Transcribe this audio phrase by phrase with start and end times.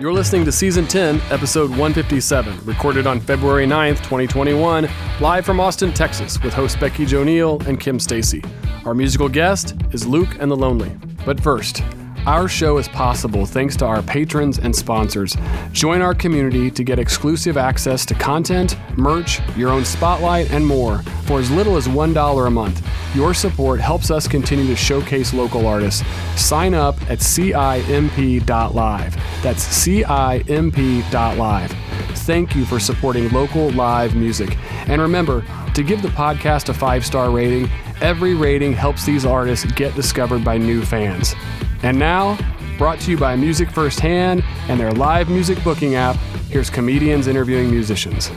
[0.00, 4.88] You're listening to Season 10, Episode 157, recorded on February 9th, 2021,
[5.20, 8.42] live from Austin, Texas, with hosts Becky Jo Neal and Kim Stacy.
[8.86, 10.96] Our musical guest is Luke and the Lonely.
[11.26, 11.82] But first,
[12.30, 15.36] our show is possible thanks to our patrons and sponsors.
[15.72, 21.02] Join our community to get exclusive access to content, merch, your own spotlight, and more
[21.26, 22.86] for as little as $1 a month.
[23.16, 26.04] Your support helps us continue to showcase local artists.
[26.40, 29.16] Sign up at CIMP.live.
[29.42, 30.50] That's CIMP.live.
[32.20, 34.56] Thank you for supporting local live music.
[34.86, 37.68] And remember to give the podcast a five star rating.
[38.00, 41.34] Every rating helps these artists get discovered by new fans.
[41.82, 42.36] And now,
[42.76, 46.16] brought to you by Music Firsthand and their live music booking app,
[46.50, 48.30] here's comedians interviewing musicians.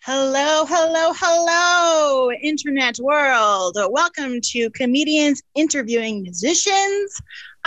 [0.00, 3.76] Hello, hello, hello, internet world.
[3.90, 7.20] Welcome to Comedians Interviewing Musicians.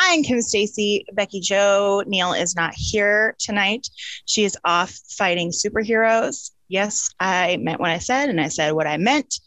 [0.04, 1.06] I'm Kim Stacy.
[1.14, 3.88] Becky Jo Neal is not here tonight.
[4.26, 6.50] She is off fighting superheroes.
[6.68, 9.40] Yes, I meant what I said, and I said what I meant.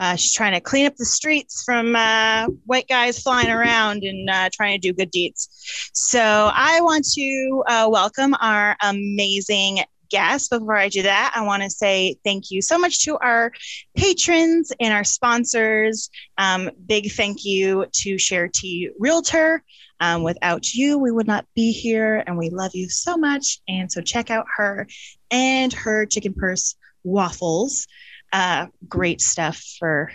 [0.00, 4.30] Uh, she's trying to clean up the streets from uh, white guys flying around and
[4.30, 5.50] uh, trying to do good deeds.
[5.92, 10.48] So I want to uh, welcome our amazing guest.
[10.48, 13.52] Before I do that, I want to say thank you so much to our
[13.94, 16.08] patrons and our sponsors.
[16.38, 19.62] Um, big thank you to Share T Realtor.
[20.00, 23.60] Um, without you, we would not be here, and we love you so much.
[23.68, 24.86] And so, check out her
[25.30, 27.86] and her chicken purse waffles.
[28.32, 30.10] Uh, great stuff for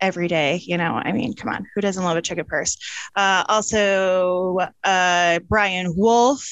[0.00, 0.60] every day.
[0.64, 2.76] You know, I mean, come on, who doesn't love a chicken purse?
[3.14, 6.46] Uh, also, uh, Brian Wolf,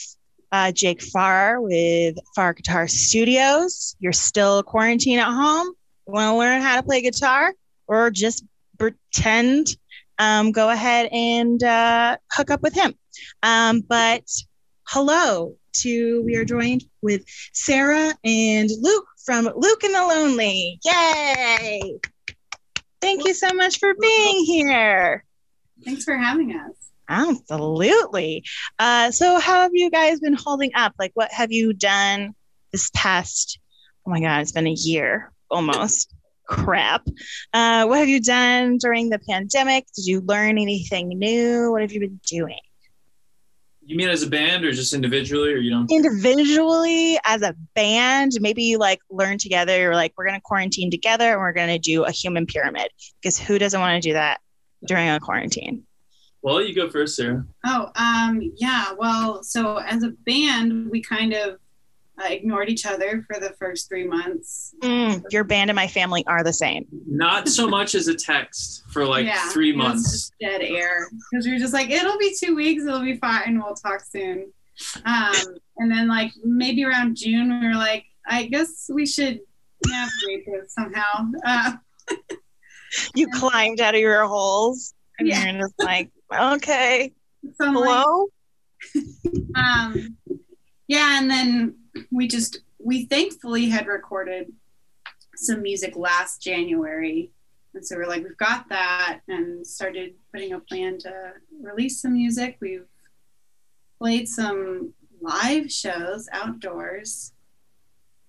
[0.52, 3.96] uh, Jake Farr with Farr Guitar Studios.
[3.98, 5.72] You're still quarantined at home.
[6.06, 7.52] Want to learn how to play guitar
[7.86, 8.44] or just
[8.78, 9.76] pretend?
[10.20, 12.94] Um, go ahead and uh, hook up with him.
[13.42, 14.22] Um, but
[14.86, 20.78] hello to we are joined with Sarah and Luke from Luke and the Lonely.
[20.84, 21.98] Yay!
[23.00, 25.24] Thank you so much for being here.
[25.86, 26.76] Thanks for having us.
[27.08, 28.44] Absolutely.
[28.78, 30.92] Uh, so, how have you guys been holding up?
[30.98, 32.34] Like, what have you done
[32.72, 33.58] this past?
[34.06, 36.14] Oh my God, it's been a year almost.
[36.50, 37.06] Crap.
[37.54, 39.86] Uh, what have you done during the pandemic?
[39.94, 41.70] Did you learn anything new?
[41.70, 42.58] What have you been doing?
[43.86, 45.90] You mean as a band or just individually, or you don't?
[45.90, 49.78] Individually, as a band, maybe you like learn together.
[49.78, 52.88] You're like, we're going to quarantine together and we're going to do a human pyramid
[53.22, 54.40] because who doesn't want to do that
[54.86, 55.84] during a quarantine?
[56.42, 57.44] Well, you go first, Sarah.
[57.64, 58.92] Oh, um, yeah.
[58.98, 61.59] Well, so as a band, we kind of
[62.22, 64.74] uh, ignored each other for the first three months.
[64.82, 66.86] Mm, your band and my family are the same.
[67.06, 70.30] Not so much as a text for like yeah, three months.
[70.40, 73.74] dead air because we were just like, it'll be two weeks, it'll be fine, we'll
[73.74, 74.52] talk soon.
[75.04, 75.34] Um,
[75.78, 79.40] and then like maybe around June, we were like, I guess we should
[79.86, 81.30] navigate this somehow.
[81.44, 81.72] Uh,
[83.14, 85.44] You climbed out of your holes and Yeah.
[85.52, 87.12] you're just like, okay,
[87.54, 88.26] so I'm like, hello?
[89.54, 90.16] um
[90.90, 91.76] yeah and then
[92.10, 94.52] we just we thankfully had recorded
[95.36, 97.30] some music last january.
[97.72, 102.14] And so we're like we've got that and started putting a plan to release some
[102.14, 102.58] music.
[102.60, 102.88] We've
[104.00, 107.32] played some live shows outdoors.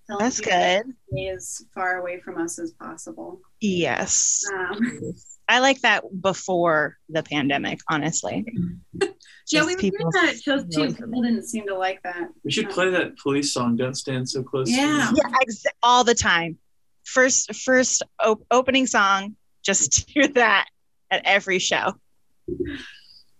[0.08, 0.94] That's good.
[1.10, 3.40] stay as far away from us as possible.
[3.60, 4.44] Yes.
[4.54, 5.14] um,
[5.48, 8.46] I like that before the pandemic, honestly.
[9.50, 12.28] yeah we were doing people that at shows too people didn't seem to like that
[12.44, 14.68] We should play that police song, Don't Stand So Close.
[14.68, 15.10] to Yeah.
[15.14, 16.58] Yeah, ex- all the time.
[17.04, 20.68] First, first op- opening song, just do that
[21.10, 21.94] at every show.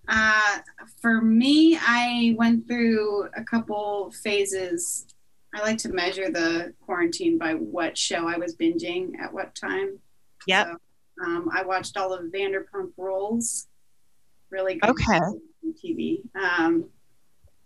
[0.08, 0.58] Uh,
[1.00, 5.06] for me, I went through a couple phases.
[5.54, 9.98] I like to measure the quarantine by what show I was binging at what time.
[10.46, 10.66] Yep.
[10.66, 10.76] So,
[11.24, 13.66] um, I watched all of Vanderpump Rules.
[14.50, 15.18] Really good Okay.
[15.84, 16.20] TV.
[16.34, 16.88] Um,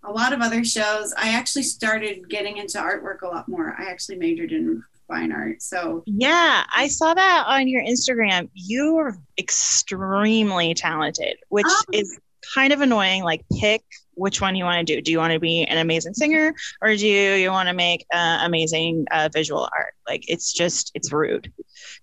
[0.05, 1.13] a lot of other shows.
[1.17, 3.75] I actually started getting into artwork a lot more.
[3.79, 5.63] I actually majored in fine art.
[5.63, 8.49] So Yeah, I saw that on your Instagram.
[8.55, 11.83] You are extremely talented, which Oh.
[11.93, 12.19] is
[12.55, 13.25] kind of annoying.
[13.25, 13.83] Like, pick
[14.15, 15.03] which one you want to do.
[15.03, 18.41] Do you want to be an amazing singer or do you want to make uh,
[18.43, 19.95] amazing uh, visual art?
[20.09, 21.53] Like, it's just, it's rude.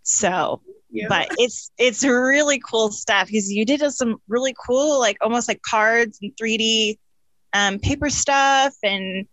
[0.03, 0.61] So,
[0.93, 1.07] yeah.
[1.09, 5.61] but it's it's really cool stuff because you did some really cool, like almost like
[5.63, 6.97] cards and 3D
[7.53, 9.27] um, paper stuff and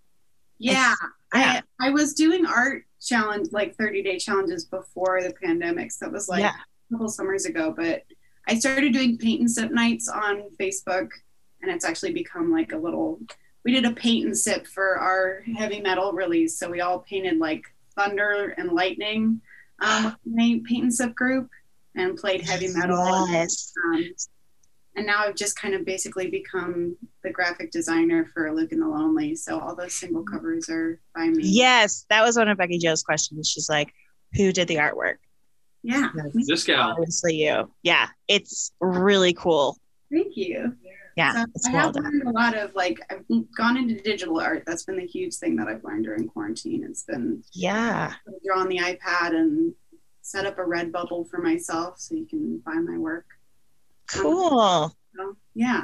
[0.59, 0.95] yeah,
[1.35, 1.61] yeah.
[1.81, 5.91] I, I was doing art challenge, like 30 day challenges before the pandemic.
[5.93, 6.53] So that was like Yeah.
[6.53, 7.73] a couple summers ago.
[7.75, 8.05] But
[8.47, 11.09] I started doing paint and sip nights on Facebook,
[11.63, 13.21] and it's actually become like a little.
[13.65, 17.39] We did a paint and sip for our heavy metal release, so we all painted
[17.39, 17.65] like
[17.97, 19.41] thunder and lightning
[19.81, 21.49] um, with my paint and sip group,
[21.95, 23.29] and played heavy metal.
[23.31, 23.73] Yes.
[23.85, 24.05] Um,
[24.97, 28.89] and now I've just kind of basically become the graphic designer for Luke and the
[28.89, 29.37] Lonely.
[29.37, 31.43] So all those single covers are by me.
[31.45, 33.49] Yes, that was one of Becky Jo's questions.
[33.49, 33.93] She's like,
[34.35, 35.17] "Who did the artwork?"
[35.83, 36.11] Yeah.
[36.35, 36.91] This gal.
[36.91, 37.71] Obviously, you.
[37.83, 39.79] Yeah, it's really cool.
[40.13, 40.77] Thank you.
[41.17, 43.25] Yeah, So it's I have learned a lot of like I've
[43.57, 44.65] gone into digital art.
[44.67, 46.85] That's been the huge thing that I've learned during quarantine.
[46.89, 48.15] It's been Yeah,
[48.47, 49.75] draw on the iPad and
[50.23, 53.27] set up a Redbubble for myself so you can buy my work.
[54.13, 54.95] cool.
[55.17, 55.83] So yeah.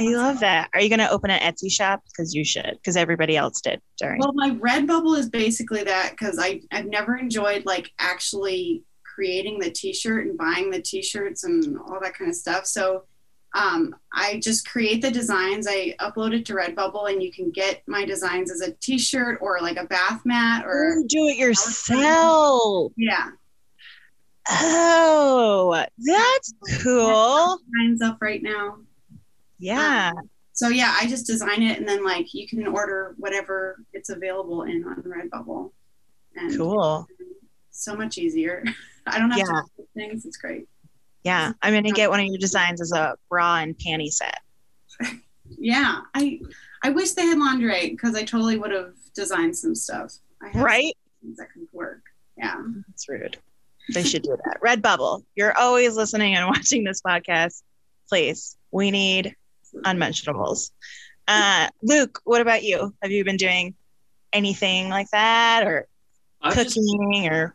[0.00, 0.70] I love that.
[0.72, 2.02] Are you going to open an Etsy shop?
[2.06, 4.20] Because you should, because everybody else did during.
[4.20, 8.84] Well, my Redbubble is basically that because I I've never enjoyed like actually
[9.14, 12.64] creating the T-shirt and buying the T-shirts and all that kind of stuff.
[12.64, 13.04] So
[13.54, 15.66] um, I just create the designs.
[15.68, 19.58] I upload it to Redbubble, and you can get my designs as a T-shirt or
[19.60, 22.92] like a bath mat or do it yourself.
[22.96, 23.30] yeah.
[24.50, 27.58] Oh, that's cool.
[27.72, 28.78] Designs up right now.
[29.58, 30.10] Yeah.
[30.54, 34.62] So yeah, I just design it, and then like you can order whatever it's available
[34.64, 35.70] in on Redbubble.
[36.36, 37.06] And Cool.
[37.70, 38.64] so much easier.
[39.06, 39.44] I don't have Yeah.
[39.44, 40.24] to do things.
[40.26, 40.66] It's great.
[41.24, 41.52] Yeah.
[41.62, 44.40] I'm going to get one of your designs as a bra and panty set.
[45.58, 46.40] Yeah, I
[46.82, 50.14] I wish they had lingerie because I totally would have designed some stuff.
[50.42, 50.94] I have Right?
[51.20, 52.00] some that could work.
[52.38, 52.56] Yeah.
[52.88, 53.36] That's rude.
[53.92, 54.60] They should do that.
[54.62, 57.62] Redbubble, you're always listening and watching this podcast.
[58.08, 59.36] Please, we need
[59.84, 60.72] unmentionables.
[61.28, 62.94] Uh, Luke, what about you?
[63.02, 63.74] Have you been doing
[64.32, 65.86] anything like that or
[66.40, 67.54] I just, cooking or?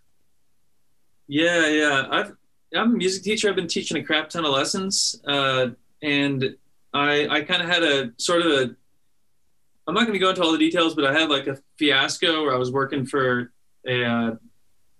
[1.28, 2.08] yeah, yeah.
[2.12, 2.37] I've
[2.76, 3.50] I'm a music teacher.
[3.50, 5.68] I've been teaching a crap ton of lessons, uh,
[6.02, 6.56] and
[6.94, 8.76] I I kind of had a sort of a.
[9.88, 12.44] I'm not going to go into all the details, but I had like a fiasco
[12.44, 13.54] where I was working for
[13.88, 14.36] a uh,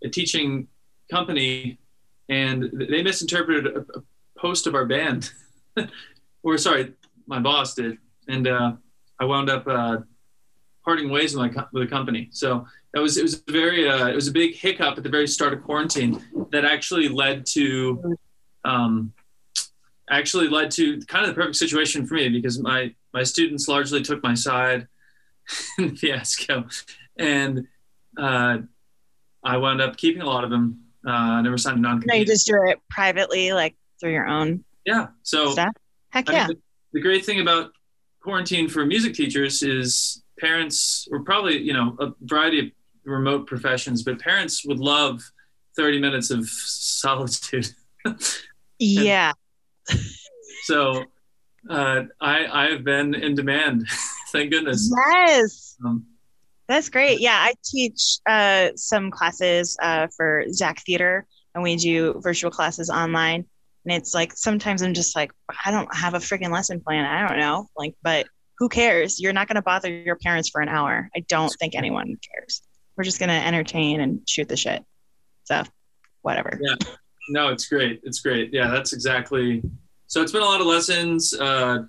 [0.04, 0.68] a teaching
[1.12, 1.78] company,
[2.30, 4.04] and they misinterpreted a, a
[4.38, 5.32] post of our band,
[6.44, 6.94] or sorry,
[7.26, 7.98] my boss did,
[8.30, 8.74] and uh,
[9.20, 9.98] I wound up uh,
[10.86, 12.30] parting ways with my with the company.
[12.32, 15.10] So that was it was a very uh, it was a big hiccup at the
[15.10, 18.18] very start of quarantine that actually led to
[18.66, 19.14] um,
[20.10, 24.02] actually led to kind of the perfect situation for me because my my students largely
[24.02, 24.88] took my side
[25.78, 26.66] in the fiasco
[27.18, 27.68] and
[28.18, 28.58] uh,
[29.44, 30.82] I wound up keeping a lot of them.
[31.06, 34.28] Uh, I never signed a non No, you just do it privately, like through your
[34.28, 35.08] own Yeah.
[35.24, 35.74] So stuff.
[36.10, 36.48] Heck I yeah.
[36.48, 37.72] mean, the, the great thing about
[38.22, 42.66] quarantine for music teachers is parents, or probably you know a variety of
[43.08, 45.22] remote professions, but parents would love
[45.76, 47.68] 30 minutes of solitude.
[48.80, 49.32] Yeah.
[50.66, 51.04] so
[51.68, 53.88] uh, I I have been in demand.
[54.32, 54.94] Thank goodness.
[54.96, 55.76] Yes.
[55.84, 56.06] Um,
[56.68, 57.20] That's great.
[57.20, 61.26] Yeah, I teach uh, some classes uh, for Zach Theater,
[61.56, 63.46] and we do virtual classes online.
[63.86, 65.32] And it's like sometimes I'm just like,
[65.66, 67.06] I don't have a freaking lesson plan.
[67.06, 67.68] I don't know.
[67.76, 68.28] Like, but
[68.58, 69.20] who cares?
[69.20, 71.10] You're not going to bother your parents for an hour.
[71.16, 72.62] I don't think anyone cares.
[72.98, 74.84] We're just to entertain and shoot the shit.
[75.44, 75.64] So,
[76.24, 76.60] whatever.
[76.60, 76.76] Yeah.
[77.30, 78.02] No, it's great.
[78.04, 78.54] It's great.
[78.54, 79.62] Yeah, that's exactly.
[80.08, 81.34] So it's been a lot of lessons.
[81.34, 81.84] Uh,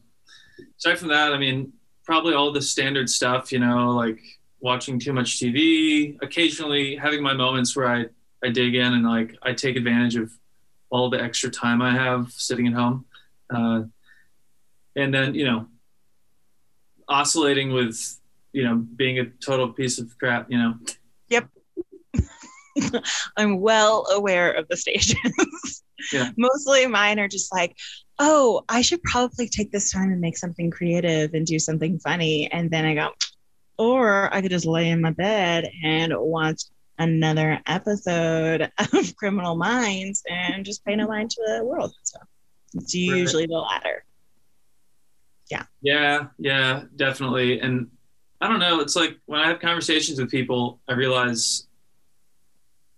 [0.79, 1.73] aside from that, I mean,
[2.05, 3.53] probably all the standard stuff.
[3.53, 4.21] You know, like
[4.61, 6.17] watching too much TV.
[6.23, 8.07] Occasionally having my moments where I
[8.45, 10.33] I dig in and like I take advantage of
[10.91, 13.05] all the extra time I have sitting at home.
[13.51, 13.83] Uh,
[14.97, 15.69] and then you know,
[17.09, 18.19] oscillating with
[18.53, 20.51] you know being a total piece of crap.
[20.51, 20.75] You know.
[23.37, 25.83] I'm well aware of the stations.
[26.13, 26.31] Yeah.
[26.39, 27.77] Mostly mine are just like,
[28.21, 32.49] oh, I should probably take this time and make something creative and do something funny.
[32.53, 33.11] And then I go,
[33.79, 36.63] or I could just lay in my bed and watch
[36.99, 41.93] another episode of Criminal Minds and just pay no mind to the world.
[42.05, 42.21] So
[42.75, 44.05] it's usually the latter.
[45.51, 45.65] Yeah.
[45.83, 47.61] Yeah, yeah, definitely.
[47.61, 47.89] And
[48.41, 51.67] I don't know, it's like when I have conversations with people, I realize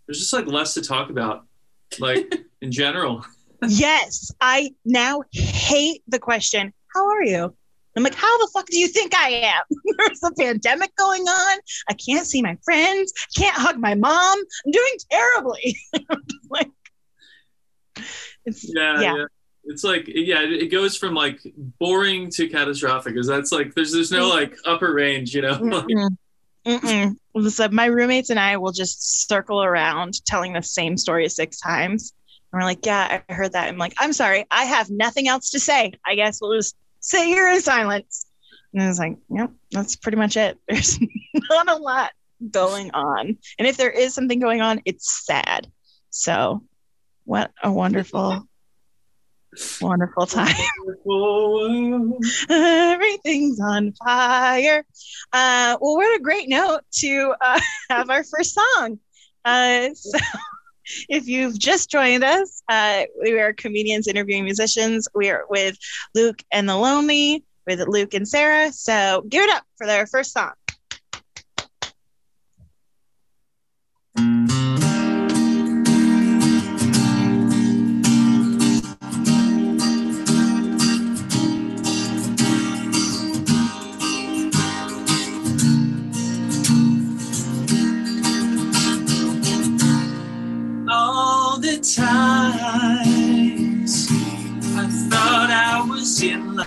[0.07, 1.47] there's just like less to talk about,
[1.99, 3.25] like in general.
[3.67, 7.55] yes, I now hate the question, How are you?
[7.97, 9.63] I'm like, How the fuck do you think I am?
[9.99, 11.59] There's a pandemic going on.
[11.89, 14.39] I can't see my friends, can't hug my mom.
[14.39, 15.77] I'm doing terribly.
[16.51, 16.71] like,
[18.45, 19.15] it's, Yeah, Yeah.
[19.17, 19.25] yeah.
[19.65, 21.41] It's like yeah, it, goes from like
[21.79, 23.15] boring to catastrophic.
[23.15, 25.55] Because that's like there's there's no like upper range, you know.
[25.59, 26.17] Mm-mm.
[26.67, 27.51] Mm-mm.
[27.51, 32.13] So my roommates and I will just circle around telling the same story six times.
[32.53, 33.69] And we're like, yeah, I heard that.
[33.69, 35.93] I'm like, I'm sorry, I have nothing else to say.
[36.07, 38.27] I guess we'll just sit here in silence.
[38.73, 40.59] And I was like, yep, that's pretty much it.
[40.69, 40.99] There's
[41.49, 42.11] not a lot
[42.51, 43.39] going on.
[43.59, 45.71] And if there is something going on, it's sad.
[46.11, 46.63] So
[47.25, 48.49] what a wonderful,
[49.81, 50.55] wonderful time.
[52.51, 54.85] Everything's on fire.
[55.33, 58.99] Uh, well, what a great note to uh, have our first song.
[59.45, 60.19] Uh, so,
[61.09, 65.07] if you've just joined us, uh, we are comedians interviewing musicians.
[65.15, 65.77] We are with
[66.15, 68.73] Luke and the Lonely, with Luke and Sarah.
[68.73, 70.53] So give it up for their first song.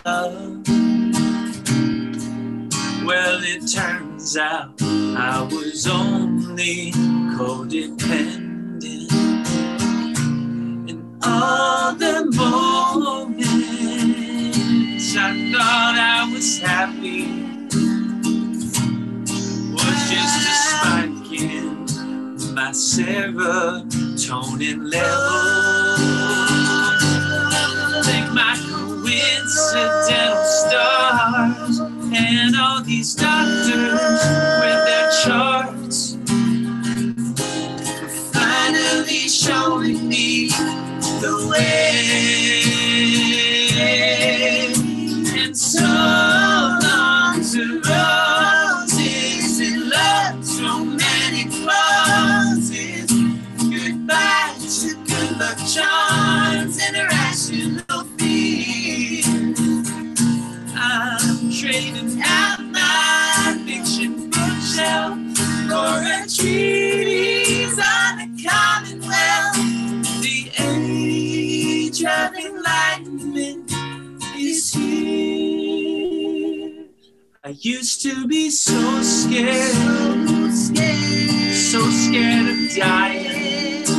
[0.06, 0.62] Well,
[3.44, 6.92] it turns out I was only
[7.38, 9.10] codependent.
[10.90, 13.48] And all the moments
[15.16, 17.24] I thought I was happy
[19.72, 21.86] was just a spike in
[22.54, 26.13] my serotonin level.
[33.04, 34.24] These doctors
[34.64, 36.16] with their charts
[38.32, 40.48] finally showing me
[41.20, 42.23] the way.
[77.46, 83.84] I used to be so scared, so scared, so scared of dying.
[83.84, 83.98] Till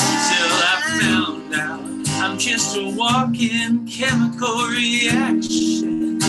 [0.00, 1.84] I found out
[2.22, 6.22] I'm just a walking chemical reaction.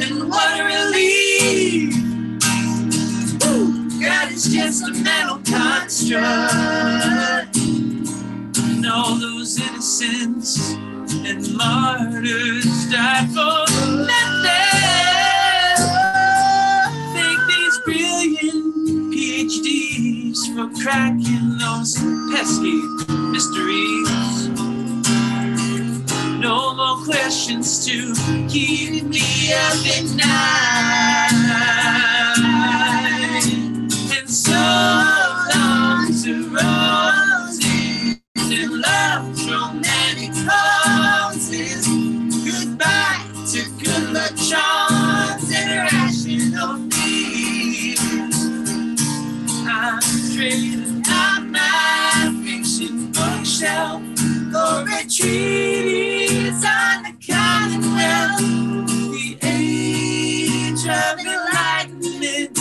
[0.00, 1.92] And what a relief!
[3.46, 7.56] Ooh, God is just a mental construct.
[7.56, 10.76] And all those innocents
[11.12, 13.66] and martyrs died for
[14.06, 14.56] nothing.
[17.14, 18.74] Thank these brilliant
[19.12, 21.94] PhDs for cracking those
[22.32, 22.80] pesky
[23.32, 24.48] mysteries.
[26.40, 28.14] No more questions to
[28.48, 31.36] keep me up at night.
[34.18, 34.52] And so
[35.54, 40.85] long to roses and love's romantic roses.
[44.48, 48.00] Charms and irrational fears.
[49.66, 50.00] I'm
[50.36, 54.02] trading out my fiction bookshelf
[54.52, 58.38] for a treatise on the Commonwealth.
[59.10, 62.58] The age of enlightenment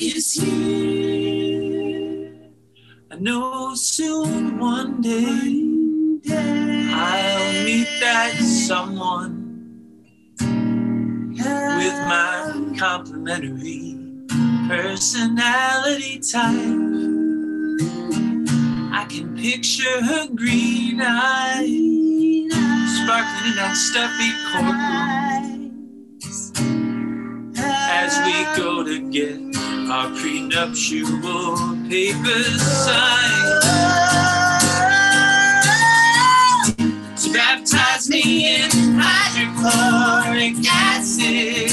[0.00, 1.68] is here.
[3.10, 5.66] I know soon one day
[6.30, 9.37] I'll meet that someone
[12.78, 13.96] complementary
[14.68, 16.54] personality type.
[18.92, 22.52] I can picture her green eyes
[22.94, 25.88] sparkling in that stuffy courtroom
[27.90, 29.40] as we go to get
[29.90, 31.08] our prenuptial
[31.88, 33.62] papers signed.
[37.16, 38.70] To baptize me in
[39.00, 41.67] hydrochloric acid.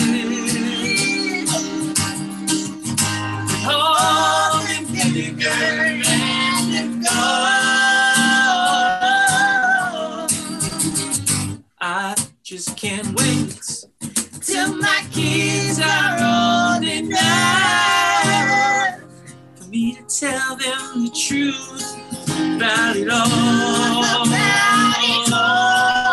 [15.85, 18.25] Are old enough
[19.55, 21.95] for me to tell them the truth
[22.55, 24.27] about it all.
[24.27, 26.04] And so long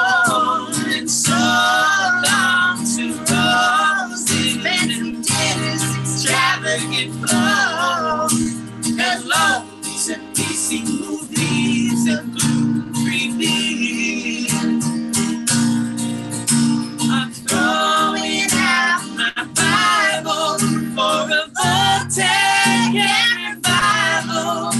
[21.02, 24.70] Bible for a Voltaic and revival.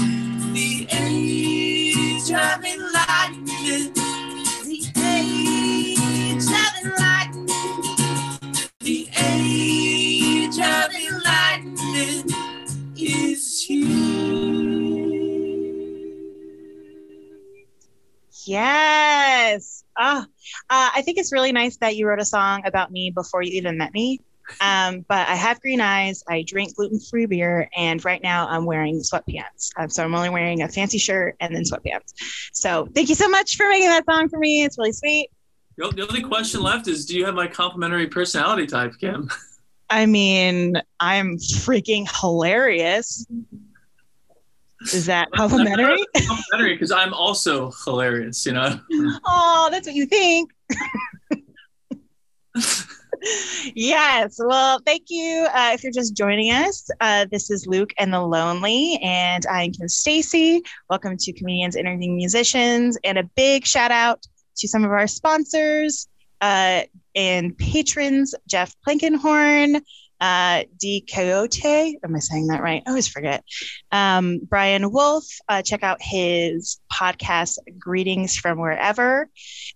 [0.53, 3.95] The age of enlightenment.
[4.65, 8.71] The age of enlightenment.
[8.79, 12.31] The age of enlightenment
[12.97, 13.93] is here.
[18.45, 19.83] Yes.
[19.97, 20.25] Ah, uh,
[20.69, 23.77] I think it's really nice that you wrote a song about me before you even
[23.77, 24.19] met me.
[24.61, 26.23] Um, but I have green eyes.
[26.27, 29.71] I drink gluten free beer, and right now I'm wearing sweatpants.
[29.77, 32.13] Um, so I'm only wearing a fancy shirt and then sweatpants.
[32.51, 34.63] So thank you so much for making that song for me.
[34.63, 35.29] It's really sweet.
[35.77, 39.29] The the only question left is, do you have my complimentary personality type, Kim?
[39.89, 43.25] I mean, I'm freaking hilarious.
[44.93, 46.03] Is that complimentary?
[46.17, 48.45] complimentary because I'm also hilarious.
[48.45, 48.79] You know.
[49.25, 50.51] oh, that's what you think.
[53.75, 54.39] yes.
[54.39, 55.47] Well, thank you.
[55.53, 59.71] Uh, if you're just joining us, uh, this is Luke and the Lonely, and I'm
[59.71, 60.61] Kim Stacy.
[60.89, 64.25] Welcome to Comedians Interviewing Musicians, and a big shout out
[64.57, 66.07] to some of our sponsors
[66.41, 66.81] uh,
[67.15, 69.81] and patrons: Jeff Plankenhorn,
[70.23, 71.05] uh, D.
[71.13, 71.99] Coyote.
[72.01, 72.81] Am I saying that right?
[72.85, 73.43] I always forget.
[73.91, 75.25] Um, Brian Wolf.
[75.49, 79.29] Uh, check out his podcast, Greetings from Wherever,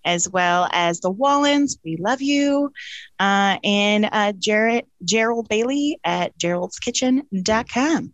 [0.06, 1.80] as well as the Wallens.
[1.84, 2.72] We love you.
[3.20, 8.14] Uh, and uh, Jarrett, Gerald Bailey at geraldskitchen.com.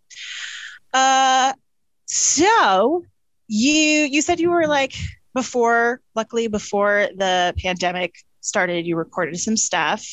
[0.92, 1.52] Uh,
[2.06, 3.04] so
[3.46, 4.94] you you said you were like
[5.34, 10.04] before, luckily before the pandemic started, you recorded some stuff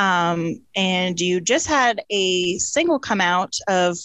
[0.00, 0.38] um,
[0.74, 3.98] and you just had a single come out of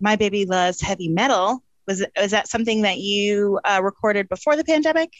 [0.00, 4.64] my baby loves heavy metal was, was that something that you uh, recorded before the
[4.64, 5.10] pandemic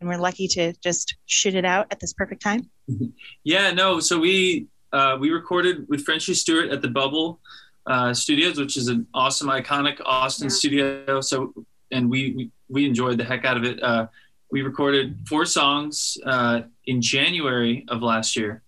[0.00, 2.62] and we're lucky to just shoot it out at this perfect time
[3.44, 7.40] yeah no so we uh, we recorded with Frenchy Stewart at the Bubble
[7.86, 10.54] uh, Studios, which is an awesome, iconic Austin Yeah.
[10.54, 11.20] studio.
[11.20, 11.52] So,
[11.90, 13.82] and we, we we enjoyed the heck out of it.
[13.82, 14.06] Uh,
[14.52, 18.62] we recorded four songs uh, in January of last year,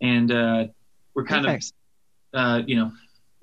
[0.00, 0.66] and uh,
[1.14, 1.62] we're kind of
[2.34, 2.92] uh, you know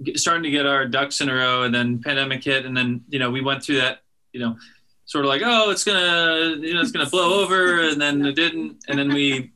[0.04, 3.02] get, starting to get our ducks in a row, and then pandemic hit, and then
[3.10, 4.00] you know we went through that
[4.34, 4.56] you know
[5.06, 8.36] sort of like oh it's gonna you know it's gonna blow over, and then it
[8.36, 9.52] didn't, and then we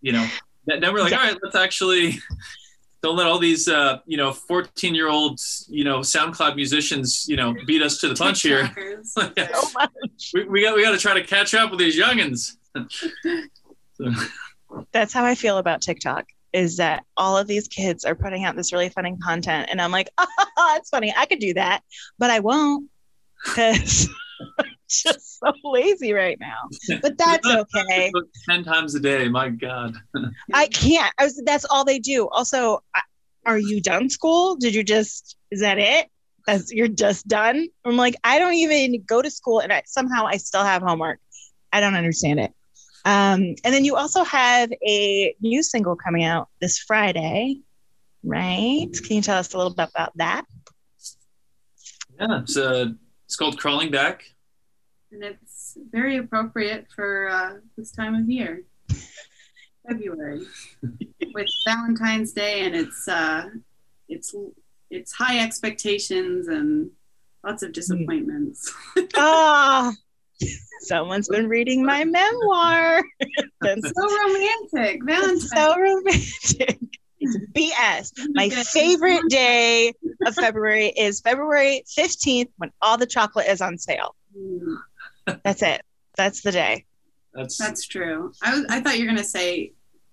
[0.00, 0.26] you know
[0.66, 1.18] then then we're like Yeah.
[1.18, 2.18] all right let's actually
[3.02, 7.36] don't let all these uh, you know 14 year old you know SoundCloud musicians you
[7.36, 8.64] know beat us to the punch here.
[8.64, 9.06] TikTokers.
[9.54, 10.30] so much.
[10.34, 12.56] We, we got we got to try to catch up with these youngins.
[13.94, 14.10] So,
[14.92, 18.56] that's how i feel about tiktok is that all of these kids are putting out
[18.56, 20.26] this really funny content and i'm like oh
[20.76, 21.82] it's funny i could do that
[22.18, 22.88] but i won't
[23.44, 24.08] because
[24.58, 26.68] i'm just so lazy right now
[27.00, 28.12] but that's okay
[28.48, 29.96] Ten times a day, my God.
[30.52, 31.12] I can't.
[31.18, 32.28] I was, that's all they do.
[32.28, 32.82] Also,
[33.46, 34.56] are you done school?
[34.56, 35.36] Did you just?
[35.50, 36.08] Is that it?
[36.46, 37.68] That's you're just done.
[37.84, 41.20] I'm like, I don't even go to school, and I, somehow I still have homework.
[41.72, 42.52] I don't understand it.
[43.04, 47.60] Um, and then you also have a new single coming out this Friday,
[48.22, 48.88] right?
[49.06, 50.44] Can you tell us a little bit about that?
[52.20, 52.86] Yeah, it's uh,
[53.26, 54.24] it's called Crawling Back.
[55.10, 58.62] and it's very appropriate for uh, this time of year,
[59.88, 60.42] February,
[61.34, 63.48] with Valentine's Day, and it's uh,
[64.08, 64.34] it's
[64.90, 66.90] it's high expectations and
[67.42, 68.72] lots of disappointments.
[69.16, 69.92] Ah,
[70.80, 73.02] someone's been reading my memoir.
[73.60, 75.50] That's so romantic, Valentine's.
[75.50, 76.78] so romantic.
[77.20, 78.12] It's BS.
[78.34, 79.92] My favorite day
[80.26, 84.16] of February is February 15th when all the chocolate is on sale.
[85.44, 85.82] That's it.
[86.16, 86.84] That's the day.
[87.32, 88.32] That's, That's true.
[88.42, 89.72] I was I thought you were gonna say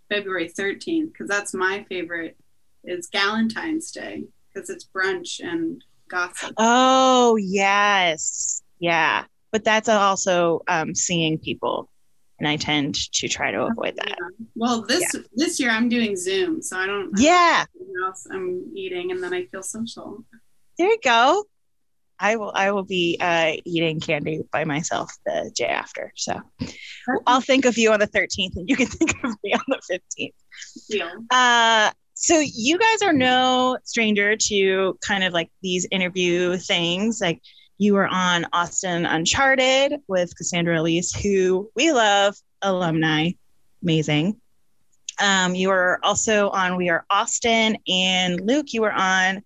[0.09, 2.37] February 13th because that's my favorite.
[2.85, 6.53] Is Galentine's Day because it's brunch and gossip.
[6.57, 8.63] Oh, yes.
[8.79, 9.25] Yeah.
[9.51, 11.89] But that's also um, seeing people.
[12.39, 14.07] And I tend to try to avoid that.
[14.07, 14.45] Yeah.
[14.55, 17.11] Well, this this year I'm doing Zoom, so I don't.
[17.17, 17.65] Yeah.
[18.05, 20.23] Else I'm eating, and then I feel social.
[20.77, 21.43] There you go.
[22.19, 26.11] I will I will be uh, eating candy by myself the day after.
[26.15, 26.39] So
[27.25, 29.99] I'll think of you on the 13th and you can think of me on the
[30.17, 30.33] 15th.
[30.89, 31.09] Deal.
[31.31, 37.21] Uh, so you guys are no stranger to kind of like these interview things.
[37.21, 37.41] Like
[37.79, 43.31] you were on Austin Uncharted with Cassandra Elise, who we love, alumni,
[43.81, 44.39] amazing.
[45.21, 49.41] Um, you were also on We Are Austin, and Luke, you were on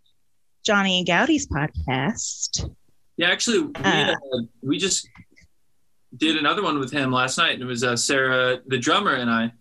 [0.63, 2.69] Johnny Goudie's podcast.
[3.17, 4.11] Yeah, actually, we, Uh.
[4.13, 4.15] uh,
[4.61, 5.07] we just
[6.17, 7.53] did another one with him last night.
[7.53, 9.51] And it was uh, Sarah, the drummer, and I.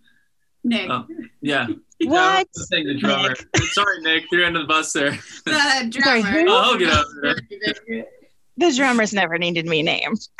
[0.63, 1.05] Nick, Oh.
[1.41, 1.67] Yeah.
[2.05, 2.17] What?
[2.19, 3.33] I saying the drummer.
[3.71, 4.25] Sorry, Nick.
[4.29, 5.11] You're under the bus there.
[5.45, 6.21] the drummer.
[6.21, 6.49] who?
[6.49, 7.39] Oh, I'll get over
[7.87, 8.05] there.
[8.57, 10.27] The drummers never needed me named.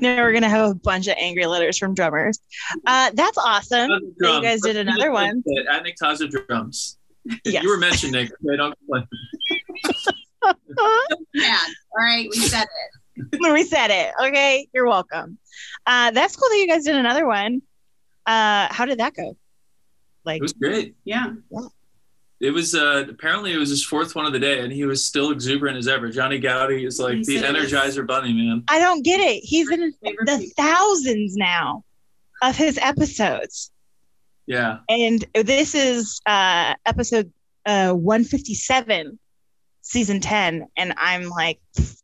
[0.00, 2.38] now we're gonna have a bunch of angry letters from drummers.
[2.86, 3.88] Uh, that's awesome.
[4.18, 5.42] That you guys did another one.
[5.70, 6.98] At Nick Taza Drums.
[7.44, 7.62] Yes.
[7.62, 8.30] You were mentioned, Nick.
[8.46, 9.08] Okay, don't complain.
[11.34, 11.58] Yeah.
[11.92, 13.40] All right, we said it.
[13.52, 14.12] we said it.
[14.22, 15.38] Okay, you're welcome.
[15.86, 17.62] Uh, that's cool that you guys did another one.
[18.26, 19.36] Uh, how did that go?
[20.24, 20.96] Like, It was great.
[21.04, 21.32] Yeah.
[22.40, 25.04] It was uh, apparently it was his fourth one of the day, and he was
[25.04, 26.10] still exuberant as ever.
[26.10, 28.62] Johnny Goudie is like He the said it Energizer Bunny, man.
[28.68, 29.40] I don't get it.
[29.42, 31.82] He's in Favorite the thousands now
[32.42, 33.70] of his episodes.
[34.46, 37.32] Yeah, and this is uh episode
[37.64, 39.18] uh 157
[39.82, 41.60] season 10 and i'm like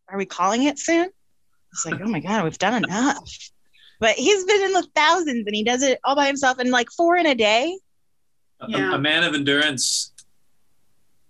[0.08, 1.08] are we calling it soon
[1.72, 3.28] it's like oh my god we've done enough
[4.00, 6.88] but he's been in the thousands and he does it all by himself and like
[6.96, 7.76] four in a day
[8.60, 8.94] A- Yeah.
[8.94, 10.11] A, man of endurance.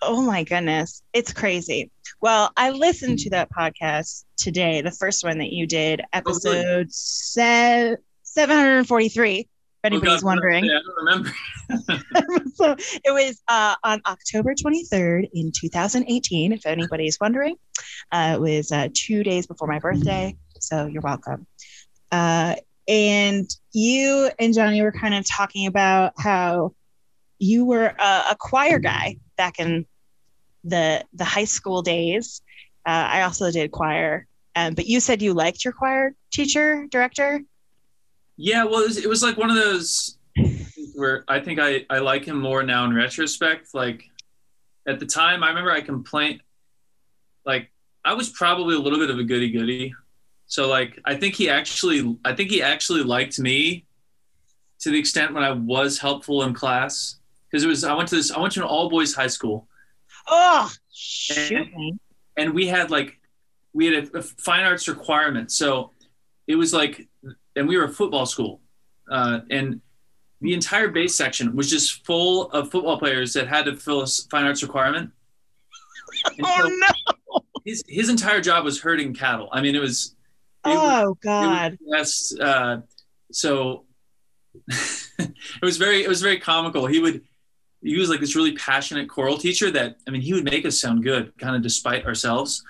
[0.02, 5.38] Oh my goodness it's crazy well i listened to that podcast today the first one
[5.38, 9.46] that you did episode se- 743 if
[9.84, 11.30] anybody's Oh, wondering Yeah, I don't remember.
[12.54, 17.56] so it was uh, on October 23rd in 2018, if anybody's wondering.
[18.12, 21.46] Uh, it was uh, two days before my birthday, so you're welcome.
[22.12, 22.54] Uh,
[22.86, 26.74] and you and Johnny were kind of talking about how
[27.38, 29.84] you were a, a choir guy back in
[30.64, 32.42] the the high school days.
[32.86, 37.40] Uh, I also did choir, um, but you said you liked your choir teacher director.
[38.36, 40.18] Yeah, well, it was, it was like one of those
[40.94, 43.68] where I think I, I like him more now in retrospect.
[43.74, 44.04] Like
[44.86, 46.42] at the time, I remember I complained,
[47.44, 47.70] like
[48.04, 49.94] I was probably a little bit of a goody goody.
[50.46, 53.86] So like I think he actually I think he actually liked me
[54.80, 57.16] to the extent when I was helpful in class
[57.50, 59.68] because it was I went to this I went to an all boys high school
[60.28, 61.94] Oh, shoot me.
[62.36, 63.18] and we had like
[63.72, 65.90] we had a, a fine arts requirement so
[66.46, 67.08] it was like
[67.56, 68.60] and we were a football school
[69.10, 69.80] uh, and
[70.40, 74.06] the entire bass section was just full of football players that had to fill a
[74.30, 75.10] fine arts requirement
[76.38, 77.40] And so Oh no.
[77.64, 80.14] his, his entire job was herding cattle i mean it was
[80.64, 81.78] it Oh was God.
[81.92, 82.78] just, uh,
[83.32, 83.84] so
[84.68, 85.32] it
[85.62, 87.22] was very it was very comical he would
[87.82, 90.80] he was like this really passionate choral teacher that i mean he would make us
[90.80, 92.62] sound good kind of despite ourselves.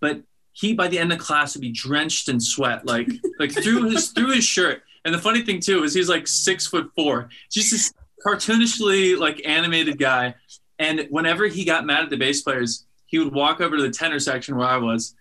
[0.00, 3.90] But he by the end of class would be drenched in sweat like like through
[3.90, 4.82] his through his shirt.
[5.04, 7.28] And the funny thing too is he's like six foot four.
[7.50, 7.92] Just this
[8.24, 10.34] cartoonishly like animated guy.
[10.78, 13.90] And whenever he got mad at the bass players he would walk over to the
[13.90, 15.14] tenor section where i was.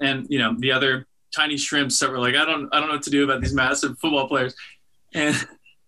[0.00, 2.94] And you know the other tiny shrimps that were like i don't i don't know
[2.94, 4.54] what to do about these massive football players.
[5.14, 5.36] And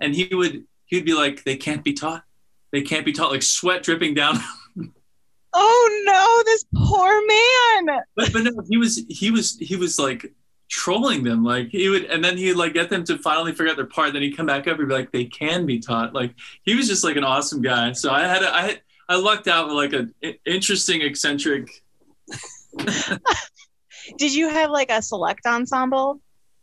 [0.01, 2.25] and he would he would be like they can't be taught
[2.73, 4.37] they can't be taught like sweat dripping down
[5.55, 8.01] Oh no, this poor man.
[8.17, 10.33] but but no he was he was he was like
[10.71, 13.77] trolling them like he would and then he'd like get them to finally figure out
[13.77, 16.35] their part then he'd come back up and be like they can be taught like
[16.63, 18.81] he was just like an awesome guy so i had a, i had
[19.11, 20.15] i lucked out with like an
[20.47, 21.69] interesting eccentric
[24.19, 26.21] Did you have like a select ensemble?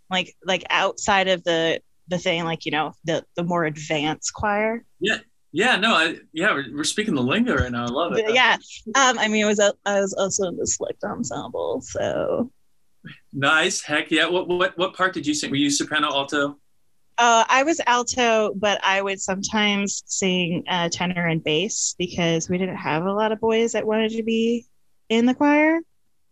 [0.10, 4.84] Like like outside of the the thing, like you know, the the more advanced choir?
[5.00, 5.18] yeah
[5.54, 7.86] no i yeah we're, we're speaking the lingo right now.
[7.86, 8.34] I love it.
[8.34, 8.58] Yeah.
[8.96, 12.52] Um, I mean it was I was also in the select ensemble, so.
[13.34, 14.28] Nice heck yeah.
[14.28, 15.50] What what what part did you sing?
[15.50, 16.58] Were you soprano alto?
[17.18, 22.58] Uh, I was alto, but I would sometimes sing uh, tenor and bass because we
[22.58, 24.66] didn't have a lot of boys that wanted to be
[25.10, 25.80] in the choir.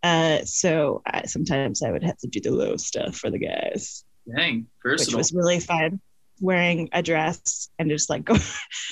[0.02, 4.04] Uh, so I, sometimes I would have to do the low stuff for the guys.
[4.34, 5.18] dang which versatile.
[5.18, 6.00] was really fun
[6.40, 8.36] wearing a dress and just like go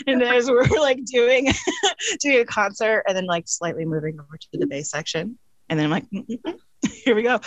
[0.07, 1.49] and as we're like doing
[2.21, 5.87] doing a concert and then like slightly moving over to the bass section and then
[5.87, 6.59] i'm like "Mm, mm, mm.
[7.05, 7.41] here we go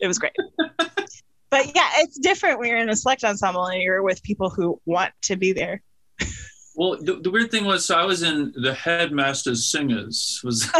[0.00, 0.32] it was great
[0.68, 4.80] but yeah it's different when you're in a select ensemble and you're with people who
[4.86, 5.82] want to be there
[6.74, 10.40] Well, the, the weird thing was, so I was in the headmaster's singers.
[10.42, 10.72] Was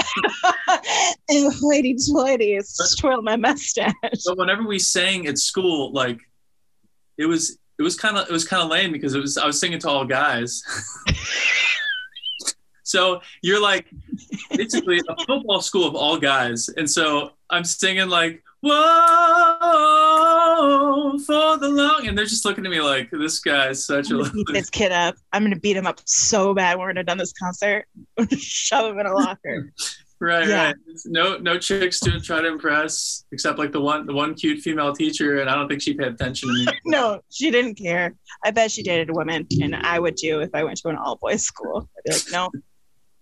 [1.63, 3.93] lady ladies twirl my mustache
[4.25, 6.19] but whenever we sang at school, like
[7.19, 9.47] it was it was kind of it was kind of lame because it was I
[9.47, 10.63] was singing to all guys.
[12.83, 13.87] so you're like
[14.51, 18.79] basically a football school of all guys, and so I'm singing like whoa,
[21.19, 22.07] for the long.
[22.07, 24.31] And they're just looking at me like, this guy's such I'm a.
[24.31, 25.17] beat this kid up.
[25.33, 27.87] I'm gonna beat him up so bad when we're done this concert.
[28.37, 29.73] Shove him in a locker.
[30.23, 30.67] Right, Yeah.
[30.67, 30.77] right.
[31.07, 34.95] No, no chicks to try to impress, except like the one, the one cute female
[34.95, 36.67] teacher, and I don't think she paid attention to me.
[36.85, 38.15] no, she didn't care.
[38.45, 41.17] I bet she dated women, and I would too if I went to an all
[41.17, 41.89] boys school.
[41.99, 42.51] I'd be like, no,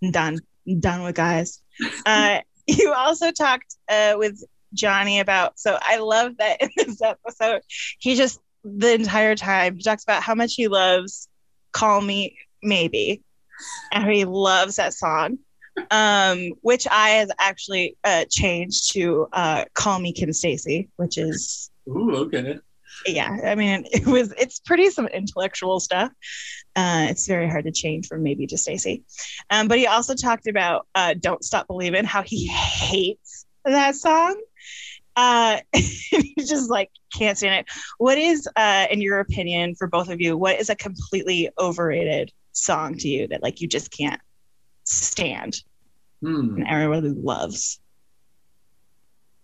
[0.03, 0.41] I'm done.
[0.69, 1.63] I'm done with guys.
[2.05, 5.59] Uh, you also talked uh, with Johnny about.
[5.59, 7.63] So I love that in this episode,
[7.99, 11.31] he just the entire time he talks about how much he loves
[11.73, 13.23] "Call Me Maybe,"
[13.91, 15.39] and he loves that song.
[15.91, 21.71] Um, which I has actually uh, changed to uh, "Call Me Kim Stacy," which is
[21.89, 22.59] Ooh, okay.
[23.07, 26.13] yeah i mean it was it's pretty some intellectual stuff.
[26.77, 29.03] Uh, it's very hard to change from maybe to stacy
[29.51, 34.41] um, but he also talked about uh, don't stop believing how he hates that song.
[35.17, 37.75] Uh, he just like can't stand it.
[37.99, 42.33] What is uh, in your opinion for both of you what is a completely overrated
[42.53, 44.21] song to you that like you just can't
[44.85, 45.63] stand
[46.23, 46.57] Hmm.
[46.57, 47.81] and everybody loves.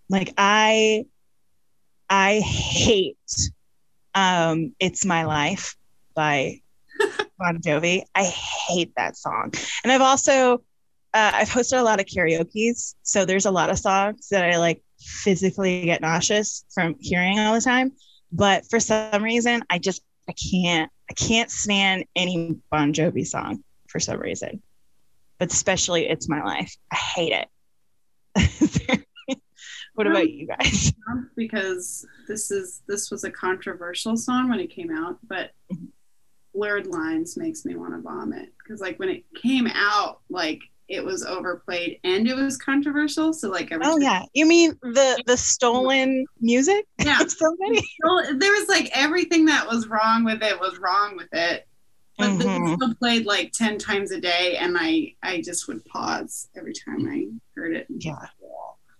[0.08, 1.06] Like I
[2.08, 3.16] I hate
[4.14, 5.76] um It's My Life
[6.14, 6.60] by
[7.38, 8.02] Bon Jovi.
[8.14, 9.52] I hate that song.
[9.82, 10.62] And I've also
[11.14, 14.58] uh, I've hosted a lot of karaoke's, so there's a lot of songs that I
[14.58, 17.92] like physically get nauseous from hearing all the time.
[18.32, 23.64] But for some reason, I just I can't I can't stand any Bon Jovi song
[23.88, 24.62] for some reason
[25.38, 26.76] but especially it's my life.
[26.90, 27.48] I hate it.
[29.94, 30.92] what about um, you guys?
[31.10, 35.50] Um, because this is this was a controversial song when it came out, but
[36.54, 41.04] blurred lines makes me want to vomit because like when it came out, like it
[41.04, 43.32] was overplayed and it was controversial.
[43.32, 47.18] So like Oh yeah, you mean the the stolen music yeah.
[47.26, 47.82] somebody?
[48.02, 51.66] Well, there was like everything that was wrong with it was wrong with it.
[52.18, 52.38] But Mhm.
[52.68, 56.72] they still played like ten times a day, and I I just would pause every
[56.72, 57.86] time I heard it.
[57.90, 58.14] Yeah.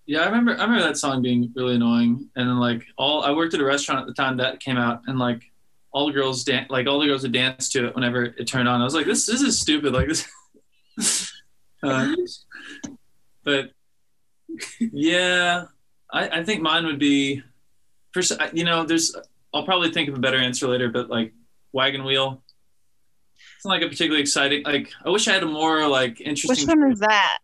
[0.08, 0.52] Yeah, I remember.
[0.52, 3.64] I remember that song being really annoying, and then like all I worked at a
[3.64, 5.42] restaurant at the time that came out, and like
[5.92, 8.68] all the girls dan- like all the girls would dance to it whenever it turned
[8.68, 8.80] on.
[8.80, 9.92] I was like, this this is stupid.
[9.94, 10.28] Like this.
[11.82, 12.14] uh,
[13.42, 13.72] but
[14.80, 15.64] yeah,
[16.12, 17.42] I I think mine would be
[18.12, 18.32] first.
[18.52, 19.14] You know, there's
[19.54, 21.32] I'll probably think of a better answer later, but like
[21.72, 22.42] wagon wheel.
[23.66, 24.62] It's not like a particularly exciting.
[24.64, 26.68] Like I wish I had a more like interesting.
[26.68, 27.38] Which one is that?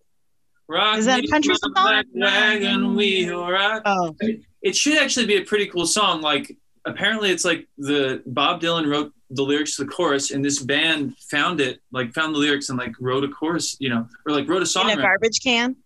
[0.68, 1.72] Rock Is that country song?
[1.74, 4.14] black wagon wheel, rock Oh,
[4.62, 6.20] it should actually be a pretty cool song.
[6.22, 10.60] Like apparently it's like the Bob Dylan wrote the lyrics to the chorus and this
[10.62, 14.32] band found it, like found the lyrics and like wrote a chorus, you know, or
[14.32, 14.84] like wrote a song.
[14.84, 15.76] in a around- garbage can.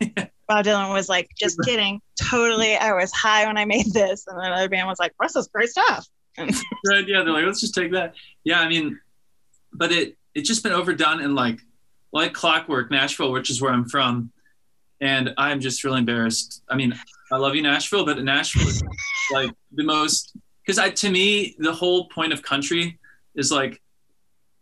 [0.48, 2.00] Bob Dylan was like, just kidding.
[2.20, 4.26] Totally, I was high when I made this.
[4.26, 6.06] And another band was like, this is great stuff.
[6.38, 6.50] right,
[7.06, 8.14] yeah, they're like, let's just take that.
[8.44, 8.98] Yeah, I mean,
[9.72, 11.60] but it it's just been overdone and like
[12.12, 14.32] like clockwork, Nashville, which is where I'm from.
[15.00, 16.62] And I'm just really embarrassed.
[16.68, 16.94] I mean,
[17.32, 18.82] I love you, Nashville, but Nashville is
[19.32, 22.98] like the most because I to me the whole point of country
[23.34, 23.80] is like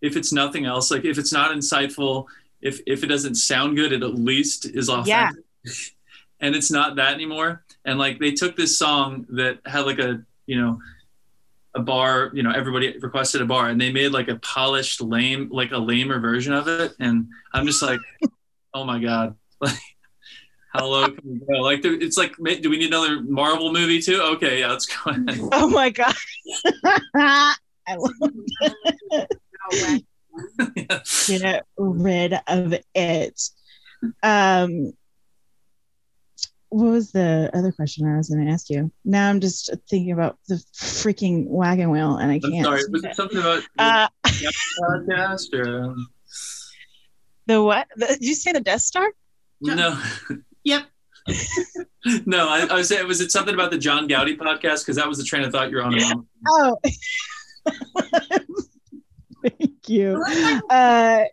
[0.00, 2.26] if it's nothing else, like if it's not insightful,
[2.62, 5.44] if if it doesn't sound good, it at least is authentic.
[5.64, 5.72] Yeah.
[6.40, 7.64] and it's not that anymore.
[7.84, 10.80] And like they took this song that had like a you know
[11.74, 15.48] a bar, you know, everybody requested a bar, and they made like a polished lame,
[15.50, 16.92] like a lamer version of it.
[16.98, 18.00] And I'm just like,
[18.74, 19.78] oh my god, like
[20.72, 21.60] how low can we go?
[21.60, 24.20] Like it's like, do we need another Marvel movie too?
[24.34, 25.24] Okay, yeah, let's go ahead.
[25.52, 26.14] Oh my God.
[27.14, 28.12] I love
[29.72, 29.98] Oh,
[31.26, 33.40] get rid of it.
[34.22, 34.92] Um,
[36.70, 38.90] what was the other question I was going to ask you?
[39.04, 42.64] Now I'm just thinking about the freaking wagon wheel, and I I'm can't.
[42.64, 42.82] sorry.
[42.90, 44.08] Was it something about the Uh,
[44.88, 46.08] podcast or um,
[47.46, 47.88] the what?
[47.96, 49.10] The, did you say the Death Star?
[49.60, 50.00] no?
[50.62, 50.82] Yep.
[52.26, 54.80] no, I, I was saying, was it something about the John Goudie podcast?
[54.80, 55.92] Because that was the train of thought you're on.
[55.92, 56.12] Yeah.
[56.48, 56.76] Oh,
[59.42, 60.22] thank you.
[60.68, 61.24] Uh,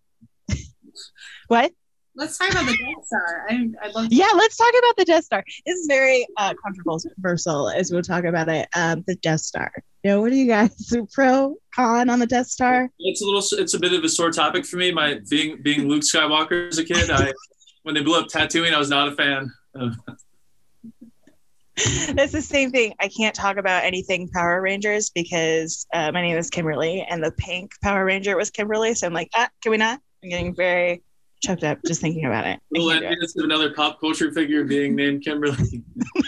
[1.50, 1.74] what?
[2.18, 3.46] Let's talk about the Death Star.
[3.48, 5.44] I, I'd love Yeah, let's talk about the Death Star.
[5.68, 8.68] This is very uh, controversial as we'll talk about it.
[8.76, 9.72] Um, the Death Star.
[10.04, 12.90] You know, what are you guys pro con on the Death Star?
[12.98, 13.44] It's a little.
[13.60, 14.92] It's a bit of a sore topic for me.
[14.92, 17.32] My being being Luke Skywalker as a kid, I
[17.84, 19.54] when they blew up Tatooine, I was not a fan.
[19.76, 19.94] Of,
[21.80, 22.96] It's the same thing.
[23.00, 27.32] I can't talk about anything Power Rangers because uh, my name is Kimberly and the
[27.34, 28.96] pink Power Ranger was Kimberly.
[28.96, 30.00] So I'm like, ah, can we not?
[30.24, 31.04] I'm getting very
[31.44, 32.60] choked up just thinking about it.
[32.60, 33.12] I little can't do it.
[33.12, 35.84] envious of another pop culture figure being named Kimberly.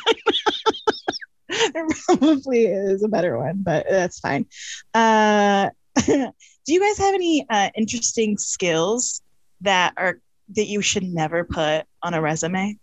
[2.05, 4.45] probably is a better one, but that's fine.
[4.93, 5.69] Uh,
[6.05, 6.33] do
[6.67, 9.21] you guys have any uh, interesting skills
[9.61, 10.19] that are
[10.55, 12.77] that you should never put on a resume?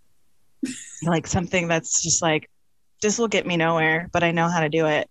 [1.05, 2.51] like something that's just like
[3.03, 5.09] this will get me nowhere, but I know how to do it.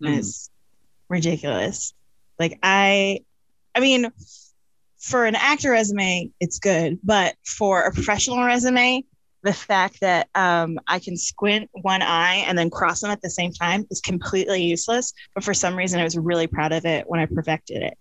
[0.00, 0.08] Hmm.
[0.08, 0.50] it's
[1.08, 1.94] ridiculous.
[2.38, 3.20] Like I,
[3.74, 4.10] I mean,
[5.02, 9.04] for an actor resume, it's good, but for a professional resume,
[9.42, 13.28] the fact that um, I can squint one eye and then cross them at the
[13.28, 15.12] same time is completely useless.
[15.34, 17.98] But for some reason, I was really proud of it when I perfected it.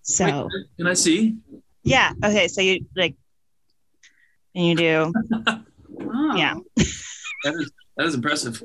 [0.00, 1.36] So Wait, can I see?
[1.84, 2.48] yeah, okay.
[2.48, 3.14] So you like,
[4.54, 5.12] and you do,
[6.00, 6.34] Oh.
[6.36, 6.54] Yeah.
[7.44, 8.62] That is that is impressive.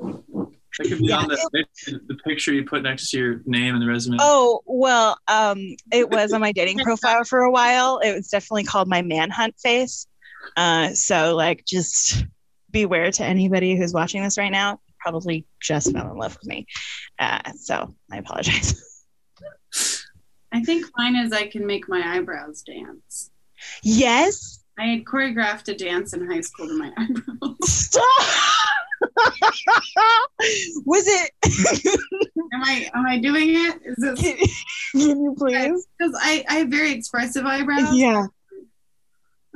[0.78, 1.68] That could be Yeah, on the,
[2.06, 4.18] the picture you put next to your name and the resume.
[4.20, 5.58] Oh well, um,
[5.92, 7.98] it was on my dating profile for a while.
[7.98, 10.06] It was definitely called my manhunt face.
[10.56, 12.24] Uh, so like, just
[12.70, 14.80] beware to anybody who's watching this right now.
[15.00, 16.66] Probably just fell in love with me.
[17.18, 19.04] Uh, so I apologize.
[20.52, 23.30] I think mine is I can make my eyebrows dance.
[23.82, 24.57] yes.
[24.78, 27.56] I had choreographed a dance in high school to my eyebrows.
[27.64, 28.04] Stop.
[30.86, 31.30] was it?
[32.52, 33.80] Am I am I doing it?
[33.84, 34.36] Is this can,
[34.92, 35.86] can you please?
[35.98, 37.94] because I, I have very expressive eyebrows.
[37.96, 38.26] Yeah.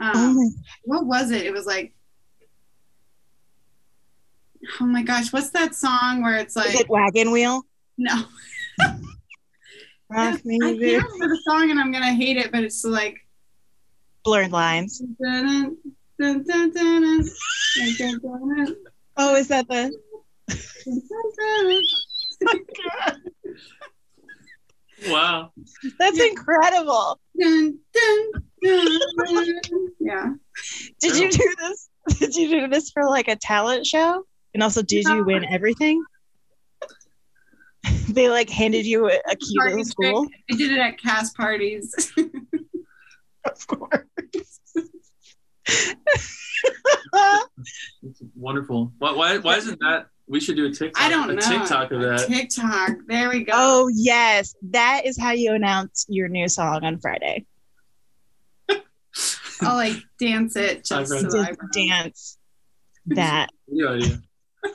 [0.01, 0.51] Um, Oh
[0.85, 1.43] what was it?
[1.45, 1.95] It was like
[4.81, 7.63] Oh my gosh, what's that song where it's Is like it wagon wheel?
[7.99, 8.25] no
[10.11, 13.17] Rock me, I can't remember the song and I'm gonna hate it, but it's like
[14.25, 15.03] blurred lines.
[19.17, 19.93] Oh, is that the?
[25.09, 25.53] wow.
[25.99, 26.25] That's yeah.
[26.25, 27.21] incredible.
[30.01, 30.33] Yeah.
[31.01, 31.89] Did you do this?
[32.19, 34.25] Did you do this for like a talent show?
[34.55, 36.03] And also, did you win everything?
[38.09, 40.29] they like handed you a, a key to the school.
[40.51, 42.13] I did it at cast parties.
[43.45, 44.07] of course.
[48.05, 48.93] It's wonderful.
[48.99, 50.07] Why, why, why isn't that?
[50.27, 51.03] We should do a TikTok.
[51.03, 51.41] I don't a know.
[51.41, 52.27] TikTok of that.
[52.29, 52.91] TikTok.
[53.07, 53.53] There we go.
[53.55, 57.45] oh yes, that is how you announce your new song on Friday.
[59.61, 61.33] I'll like dance it just Eyebrows.
[61.33, 62.39] to Just dance
[63.07, 63.49] that.
[63.69, 64.23] Good idea.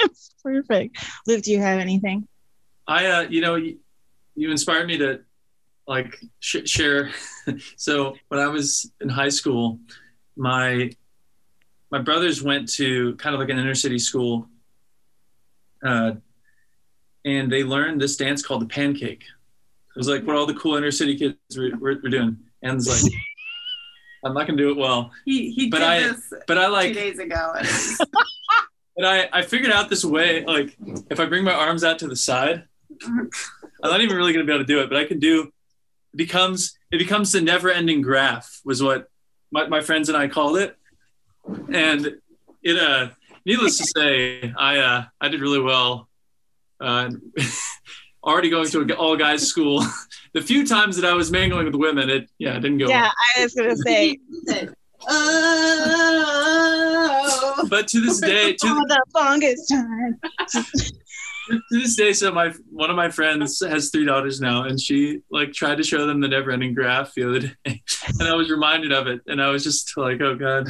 [0.00, 0.96] It's perfect.
[1.26, 2.26] Luke, do you have anything?
[2.86, 3.78] I, uh, you know, you,
[4.34, 5.20] you inspired me to
[5.88, 7.10] like sh- share.
[7.76, 9.80] so when I was in high school,
[10.36, 10.90] my
[11.90, 14.46] my brothers went to kind of like an inner city school,
[15.84, 16.12] uh,
[17.24, 19.22] and they learned this dance called the pancake.
[19.22, 22.76] It was like what all the cool inner city kids were, were, were doing, and
[22.76, 23.12] it's like
[24.24, 26.72] I'm not gonna do it well, He he But did I- this but I two
[26.72, 27.54] like days ago.
[29.00, 30.76] But I, I figured out this way, like
[31.08, 32.64] if I bring my arms out to the side,
[33.06, 33.30] I'm
[33.80, 35.52] not even really gonna be able to do it, but I can do
[36.18, 39.08] becomes it becomes the never ending graph was what
[39.50, 40.76] my, my friends and I called it.
[41.72, 42.18] And
[42.62, 43.08] it uh
[43.46, 46.08] needless to say, I uh I did really well.
[46.78, 47.12] Uh
[48.22, 49.82] already going to an all guys school.
[50.34, 53.02] the few times that I was mingling with women, it yeah, it didn't go Yeah,
[53.02, 53.12] well.
[53.36, 54.18] I was gonna say
[55.08, 56.34] oh.
[57.70, 60.18] But to this day, to, the longest time.
[61.48, 65.20] To this day, so my one of my friends has three daughters now, and she
[65.30, 67.54] like tried to show them the never-ending graph the other day,
[68.20, 70.68] and I was reminded of it, and I was just like, oh god,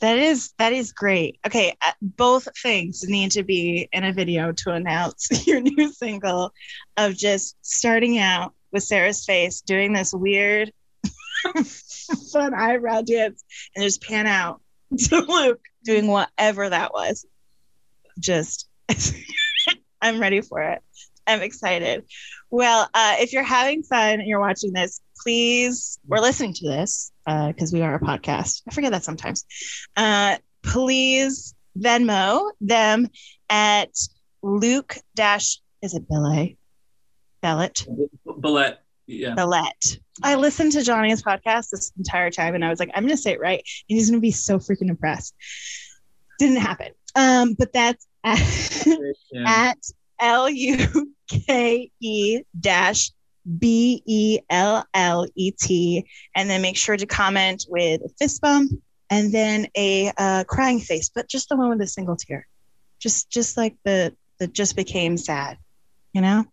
[0.00, 1.38] That is that is great.
[1.46, 6.52] Okay, uh, both things need to be in a video to announce your new single
[6.96, 10.72] of just starting out with Sarah's face doing this weird
[12.32, 13.44] fun eyebrow dance
[13.76, 14.60] and just pan out
[14.98, 17.24] to Luke doing whatever that was.
[18.18, 18.68] Just
[20.02, 20.82] I'm ready for it.
[21.26, 22.04] I'm excited.
[22.50, 27.12] Well, uh, if you're having fun and you're watching this, please, we're listening to this,
[27.24, 28.62] because we are a podcast.
[28.68, 29.46] I forget that sometimes.
[29.96, 33.08] Uh, please Venmo them
[33.48, 33.90] at
[34.42, 36.56] Luke dash is it Billet?
[37.42, 37.86] Bellet?
[38.40, 39.98] Billette, yeah, Bellet.
[40.22, 43.32] I listened to Johnny's podcast this entire time and I was like, I'm gonna say
[43.32, 43.58] it right.
[43.88, 45.34] And he's gonna be so freaking impressed.
[46.38, 46.92] Didn't happen.
[47.16, 48.86] Um, but that's at,
[49.46, 49.78] at
[50.20, 53.10] L U K E dash
[53.58, 56.06] B E L L E T.
[56.34, 58.70] And then make sure to comment with a fist bump
[59.10, 62.46] and then a uh, crying face, but just the one with a single tear.
[63.00, 65.58] Just just like the the just became sad,
[66.12, 66.44] you know?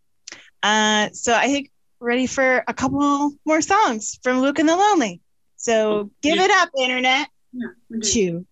[0.63, 5.22] Uh so I think ready for a couple more songs from Luke and the Lonely.
[5.57, 6.45] So give Yeah.
[6.45, 7.30] it up, internet.
[7.53, 7.67] Yeah.
[8.01, 8.45] To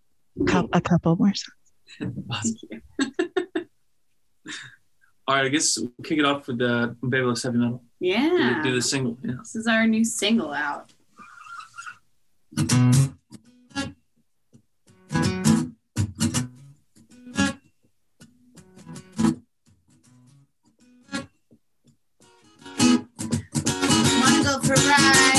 [0.73, 1.56] a couple more songs.
[2.29, 2.55] Awesome.
[5.29, 7.83] All right, I guess we'll kick it off with uh, Baby Loves Heavy Metal.
[8.01, 8.61] Do, Yeah.
[8.63, 9.17] the- do the single.
[9.23, 9.33] Yeah.
[9.39, 10.91] This is our new single out.
[24.19, 25.36] Wanna go for a ride?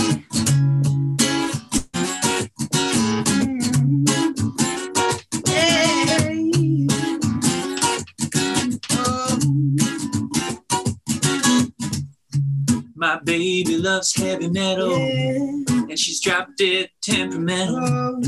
[13.29, 17.77] Baby loves heavy metal, and she's dropped dead temperamental.
[17.79, 18.21] Oh.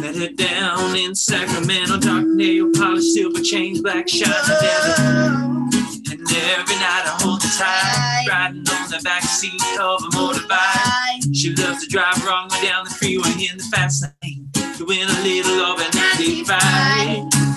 [0.00, 4.94] Met her down in Sacramento, dark nail polish, silver chains, black shine devil.
[4.98, 5.70] Oh.
[6.10, 6.26] And
[6.58, 11.32] every night I hold her tight, riding on the back seat of a motorbike.
[11.32, 15.22] She loves to drive wrong way down the freeway in the fast lane, doing a
[15.22, 16.58] little over 95.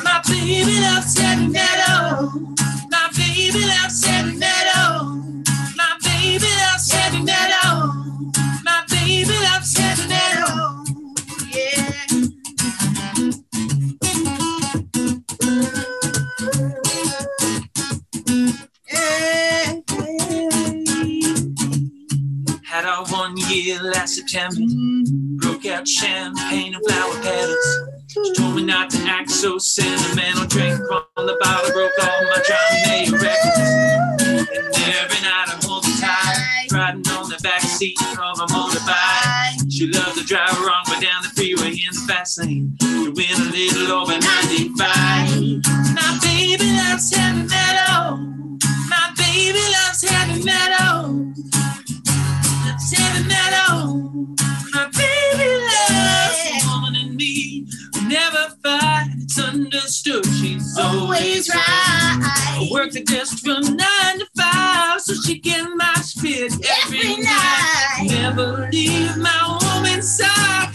[0.04, 2.30] My baby loves heavy metal.
[2.30, 2.56] Oh.
[2.92, 4.63] My baby loves heavy metal.
[24.34, 24.66] September.
[25.38, 27.80] Broke out champagne and flower petals.
[28.08, 30.48] She told me not to act so sentimental.
[30.48, 33.60] Drank from the bottle, broke all my John Mayer records.
[34.18, 39.72] And every night I hold her tight, riding on the back seat of a motorbike.
[39.72, 43.52] She loves to drive wrong, but down the freeway in the fast lane, doing a
[43.52, 44.78] little over 95.
[45.94, 48.23] My baby loves heavy metal.
[59.94, 60.26] Understood.
[60.26, 61.60] She's always right.
[61.60, 68.08] I work the desk from nine to five so she can match fit every, night.
[68.08, 70.72] Never leave my woman's side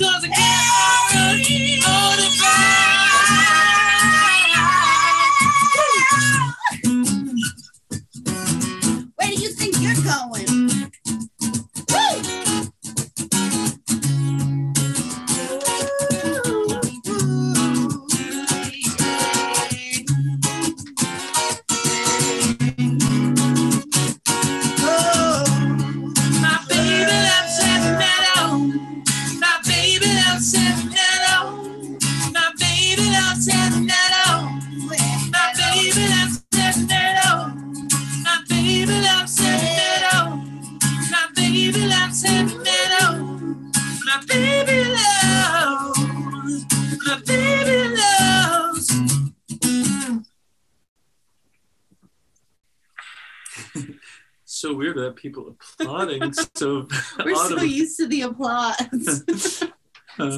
[55.21, 56.87] people applauding so
[57.25, 59.65] We're so used to the applause.
[60.21, 60.37] Uh,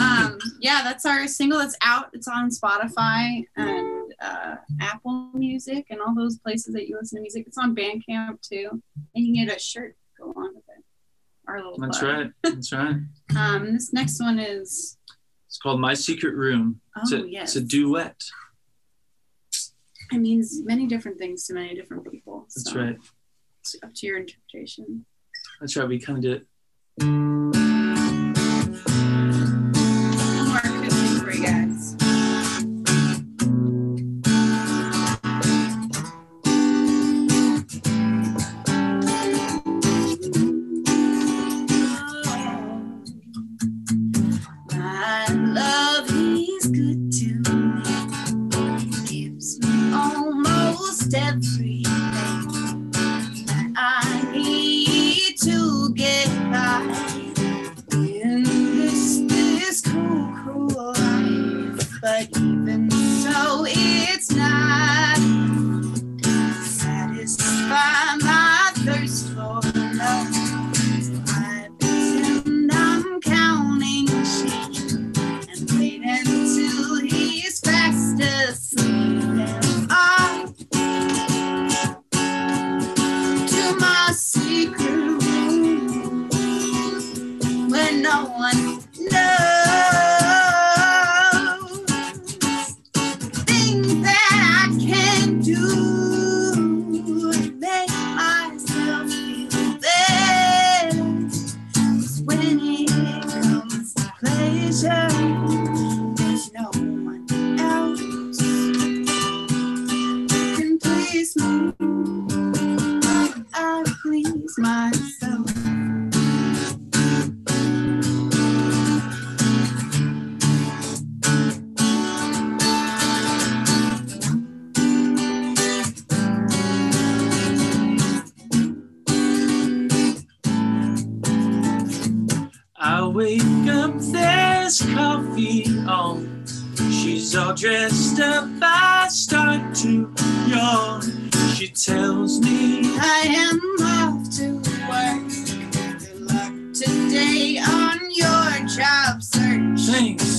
[0.00, 2.06] um, yeah, that's our single that's out.
[2.14, 7.20] It's on Spotify and uh, Apple Music and all those places that you listen to
[7.20, 7.44] music.
[7.46, 8.68] It's on Bandcamp too,
[9.14, 10.84] and you can get a shirt to go along with it.
[11.46, 12.16] Our little That's plug.
[12.16, 12.30] right.
[12.42, 12.96] That's right.
[13.36, 14.96] Um, this next one is
[15.46, 16.80] It's called My Secret Room.
[17.02, 18.16] It's, oh a, yes, it's a duet.
[20.12, 22.46] it means many different things to many different people.
[22.56, 22.96] That's right.
[23.82, 25.04] Up to your interpretation.
[25.60, 25.88] That's right.
[25.88, 26.46] We kind of did.
[26.96, 27.77] One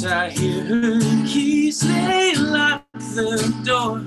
[0.05, 3.99] I hear her keys, they lock the door.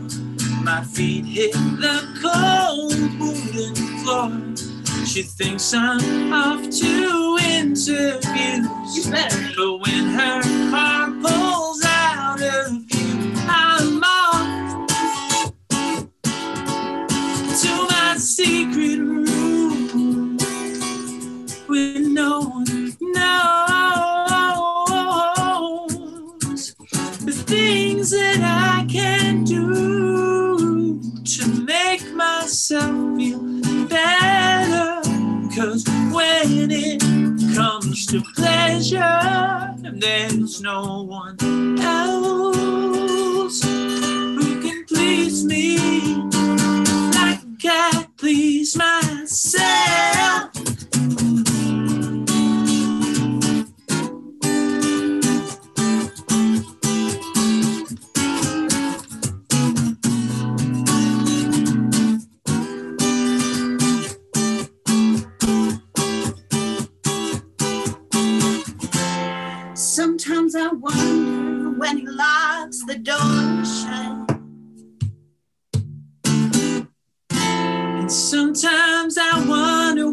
[0.62, 5.06] My feet hit the cold wooden floor.
[5.06, 8.96] She thinks I'm off to interviews.
[8.96, 9.52] You better.
[9.56, 11.41] But when her car pulls
[38.12, 41.34] to pleasure, and there's no one
[41.80, 45.78] else who can please me
[47.14, 50.51] like I please myself.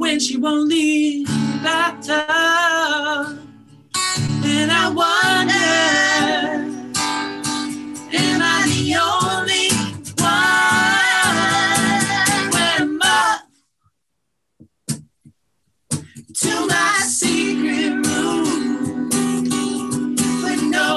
[0.09, 2.17] When she won't leave the bathtub.
[4.43, 5.53] And I wonder,
[8.17, 9.69] am I the only
[10.17, 10.49] one?
[12.81, 12.99] Am?
[16.41, 19.09] To my secret room,
[20.41, 20.89] but no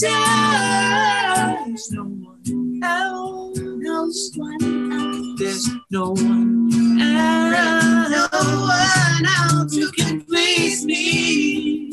[0.00, 3.58] there's no one else.
[5.38, 8.10] There's no one else.
[8.10, 11.90] No one else who can please me.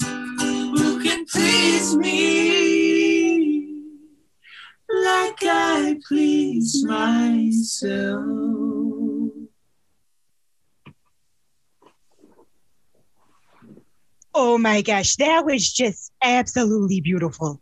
[0.00, 3.70] Who can please me
[4.88, 8.59] like I please myself.
[14.32, 17.60] Oh my gosh, that was just absolutely beautiful.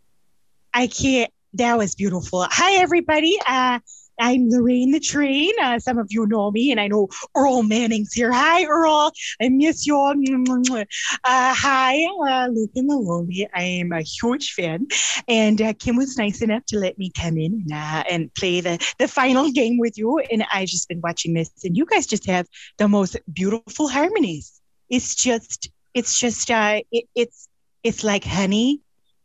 [0.74, 2.46] I can't, that was beautiful.
[2.50, 3.38] Hi, everybody.
[3.46, 3.78] Uh,
[4.20, 5.52] I'm Lorraine the Train.
[5.62, 8.30] Uh, some of you know me, and I know Earl Manning's here.
[8.32, 9.12] Hi, Earl.
[9.40, 10.12] I miss you all.
[10.12, 10.84] Uh,
[11.24, 13.48] hi, uh, Luke and Lonely.
[13.54, 14.88] I am a huge fan.
[15.26, 18.60] And uh, Kim was nice enough to let me come in and, uh, and play
[18.60, 20.18] the, the final game with you.
[20.18, 22.46] And I've just been watching this, and you guys just have
[22.76, 24.60] the most beautiful harmonies.
[24.90, 27.48] It's just, it's just, uh, it, it's,
[27.82, 28.80] it's like honey,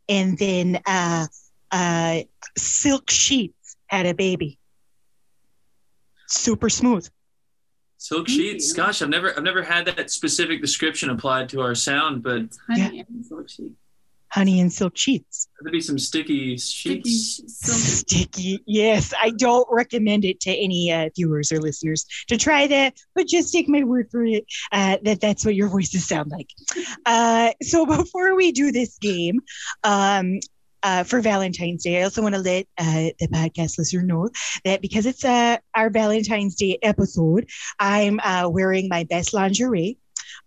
[0.08, 1.26] and then uh,
[1.70, 2.20] uh,
[2.56, 4.58] silk sheets had a baby.
[6.28, 7.08] Super smooth.
[7.98, 8.68] Silk Thank sheets.
[8.70, 8.76] you.
[8.76, 12.58] Gosh, I've never I've never had that specific description applied to our sound, but It's
[12.68, 13.72] honey and silk sheet.
[14.30, 15.48] Honey and silk sheets.
[15.60, 17.34] there'd be some sticky Sticky sheets.
[17.34, 17.78] sh- silk.
[17.78, 18.60] Sticky.
[18.66, 23.28] Yes, I don't recommend it to any uh, viewers or listeners to try that, but
[23.28, 26.48] just take my word for it uh, that that's what your voices sound like.
[27.06, 29.40] Uh, so before we do this game,
[29.82, 30.38] um,
[30.82, 34.28] uh, for Valentine's Day, I also want to let uh, the podcast listener know
[34.64, 37.48] that because it's uh, our Valentine's Day episode,
[37.78, 39.98] I'm uh, wearing my best lingerie.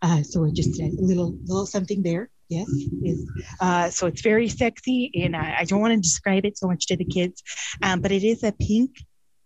[0.02, 2.30] Uh, so just a little little something there.
[2.50, 2.70] Yes,
[3.04, 3.30] is
[3.60, 6.88] uh, so it's very sexy, and I, I don't want to describe it so much
[6.88, 7.44] to the kids,
[7.84, 8.92] um, but it is a pink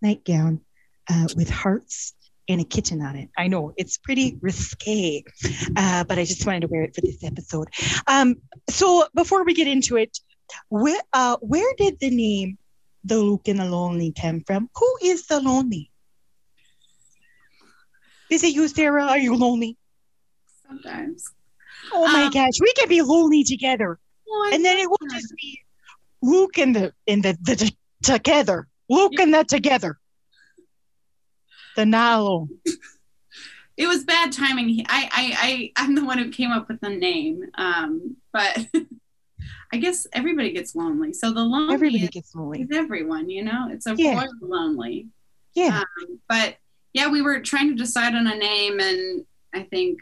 [0.03, 0.61] nightgown
[1.09, 2.13] uh, with hearts
[2.47, 3.29] and a kitten on it.
[3.35, 5.23] I know it's pretty risque,
[5.75, 7.69] uh, but I just wanted to wear it for this episode.
[8.05, 8.35] Um,
[8.69, 10.19] so before we get into it,
[10.69, 12.59] where uh, where did the name
[13.03, 14.69] the Luke and the Lonely come from?
[14.75, 15.89] Who is the lonely?
[18.29, 19.05] Is it you, Sarah?
[19.05, 19.77] Are you lonely?
[20.67, 21.25] Sometimes.
[21.93, 25.33] Oh my Um, gosh, we can be lonely together, Well, and then it will just
[25.35, 25.59] be
[26.21, 28.67] Luke and the and the, the, t- together.
[28.89, 29.97] Luke and the together.
[31.75, 32.49] The not alone.
[33.77, 34.67] it was bad timing.
[34.69, 37.43] He- I, I, I, I'm the one who came up with the name.
[37.55, 38.65] Um, but
[39.73, 41.13] I guess everybody gets lonely.
[41.13, 42.61] So the lonely Everybody is, gets lonely.
[42.63, 44.25] is everyone, you know, it's a Yeah.
[44.41, 45.07] lonely.
[45.55, 45.79] Yeah.
[45.79, 46.57] Um, but
[46.93, 49.99] yeah, we were trying to decide on a name, and I think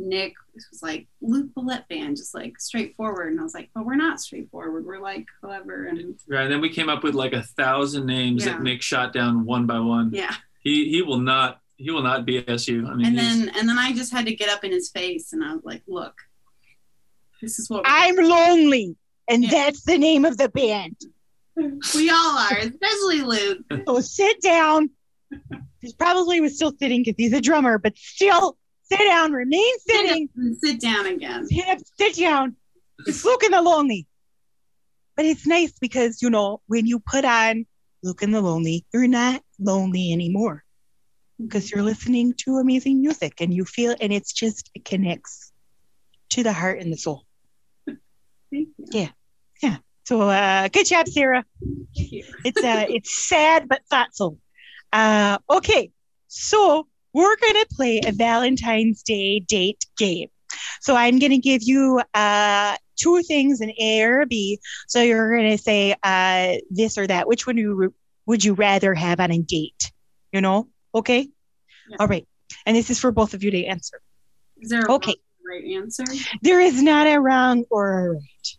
[0.00, 0.32] Nick
[0.70, 3.30] was like Luke Bellet Band, just like straightforward.
[3.32, 4.84] And I was like, but we're not straightforward.
[4.84, 6.42] We're like clever and Right.
[6.44, 8.52] And then we came up with like a thousand names Yeah.
[8.52, 10.10] that Nick shot down one by one.
[10.12, 10.34] yeah.
[10.62, 12.86] He he will not he will not BS you.
[12.86, 14.90] I mean, And he's- then and then I just had to get up in his
[14.90, 16.14] face and I was like, look,
[17.40, 18.96] this is what I'm lonely,
[19.28, 19.50] and Yeah.
[19.50, 20.96] that's the name of the band.
[21.94, 23.58] we all are, especially Luke.
[23.86, 24.90] So sit down.
[25.80, 28.56] He probably was still sitting because he's a drummer, but still
[28.90, 30.24] sit down, remain sitting.
[30.24, 31.46] up and sit down again.
[31.46, 32.56] Sit up, sit down.
[33.06, 34.06] It's Luke and the Lonely.
[35.16, 37.66] But it's nice because, you know, when you put on
[38.02, 40.64] Luke and the Lonely, you're not lonely anymore
[41.40, 45.52] because you're listening to amazing music and you feel, and it's just, it connects
[46.30, 47.24] to the heart and the soul.
[47.86, 47.98] Thank
[48.50, 48.86] you.
[48.90, 49.08] Yeah,
[49.62, 49.76] yeah.
[50.04, 51.44] So, uh, good job, Sarah.
[51.94, 54.38] It's uh, it's sad but thoughtful.
[54.92, 55.92] Uh, okay,
[56.26, 60.28] so we're gonna play a Valentine's Day date game.
[60.80, 64.58] So I'm gonna give you uh, two things, an A or a B.
[64.88, 67.28] So you're gonna say uh, this or that.
[67.28, 67.94] Which one you
[68.26, 69.92] would you rather have on a date?
[70.32, 70.68] You know?
[70.94, 71.28] Okay.
[71.88, 71.96] Yeah.
[71.98, 72.26] All right.
[72.66, 74.00] And this is for both of you to answer.
[74.60, 75.16] Is there a Okay.
[75.46, 76.04] right answer?
[76.42, 78.56] There is not a wrong or a right,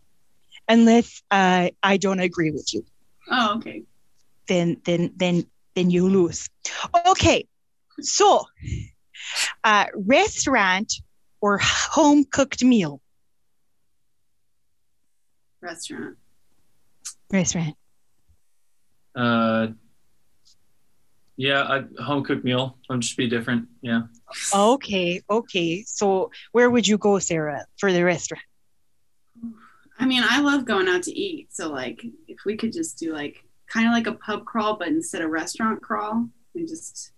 [0.68, 2.84] unless uh, I don't agree with you.
[3.30, 3.84] Oh, okay.
[4.48, 5.44] then then then
[5.74, 6.48] then you lose.
[7.06, 7.46] Okay,
[8.04, 8.44] so
[9.64, 10.92] uh, restaurant
[11.40, 13.00] or home cooked meal?
[15.60, 16.16] Restaurant.
[17.30, 17.76] Restaurant.
[19.14, 19.68] uh,
[21.36, 22.78] yeah, a home cooked meal.
[22.90, 23.68] I'll just be different.
[23.80, 24.02] Yeah.
[24.54, 25.82] Okay, okay.
[25.82, 28.44] So where would you go, Sarah, for the restaurant?
[29.98, 31.54] I mean, I love going out to eat.
[31.54, 34.88] So like if we could just do like kind of like a pub crawl, but
[34.88, 37.12] instead of restaurant crawl, and just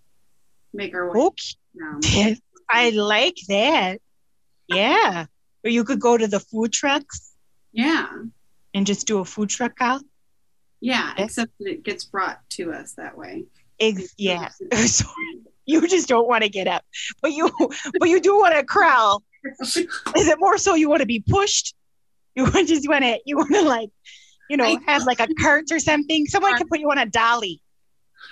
[0.75, 2.39] make our way Okay, um, around.
[2.71, 4.01] I like that.
[4.69, 5.27] Yeah,
[5.65, 7.33] or you could go to the food trucks
[7.73, 8.09] Yeah.
[8.73, 10.01] and just do a food truck call.
[10.81, 11.13] Yeah.
[11.17, 13.45] Except that it gets brought to us that way.
[13.81, 14.49] Ex- yeah.
[14.87, 15.07] So
[15.67, 16.85] you just don't want to get up,
[17.23, 17.51] but you
[17.99, 19.23] but you do want to crawl.
[19.63, 19.77] Is
[20.29, 21.75] it more so you want to be pushed?
[22.35, 23.91] You want- just want to you want to like,
[24.51, 26.27] you know, have like a cart or something.
[26.27, 27.61] Someone could put you on a dolly,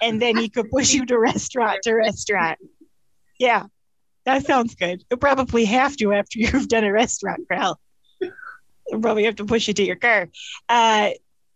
[0.00, 2.58] and then he could push you to restaurant to restaurant.
[3.38, 3.66] Yeah,
[4.24, 5.04] that sounds good.
[5.10, 7.78] You'll probably have to after you've done a restaurant crawl.
[8.20, 10.28] You'll probably have to push you to your car.
[10.68, 11.10] Uh,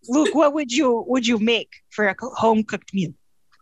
[0.09, 3.13] Luke, what would you would you make for a home cooked meal?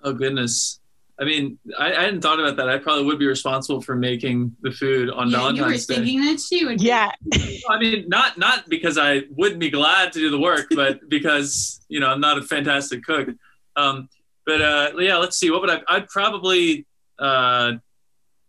[0.02, 0.80] Oh goodness.
[1.18, 2.68] I mean, I, I hadn't thought about that.
[2.68, 5.94] I probably would be responsible for making the food on yeah, you were Valentine's Day.
[5.94, 6.82] thinking that she would.
[6.82, 7.12] Yeah,
[7.70, 11.80] I mean, not not because I wouldn't be glad to do the work, but because
[11.88, 13.28] you know I'm not a fantastic cook.
[13.76, 14.08] Um,
[14.46, 15.50] but uh, yeah, let's see.
[15.50, 15.80] What would I?
[15.88, 16.86] I'd probably
[17.18, 17.72] uh,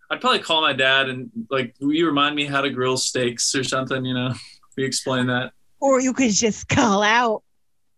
[0.10, 3.56] I'd probably call my dad and like, will you remind me how to grill steaks
[3.56, 4.06] or something?
[4.06, 4.34] You know,
[4.78, 5.52] we explain that.
[5.80, 7.44] or you could just call out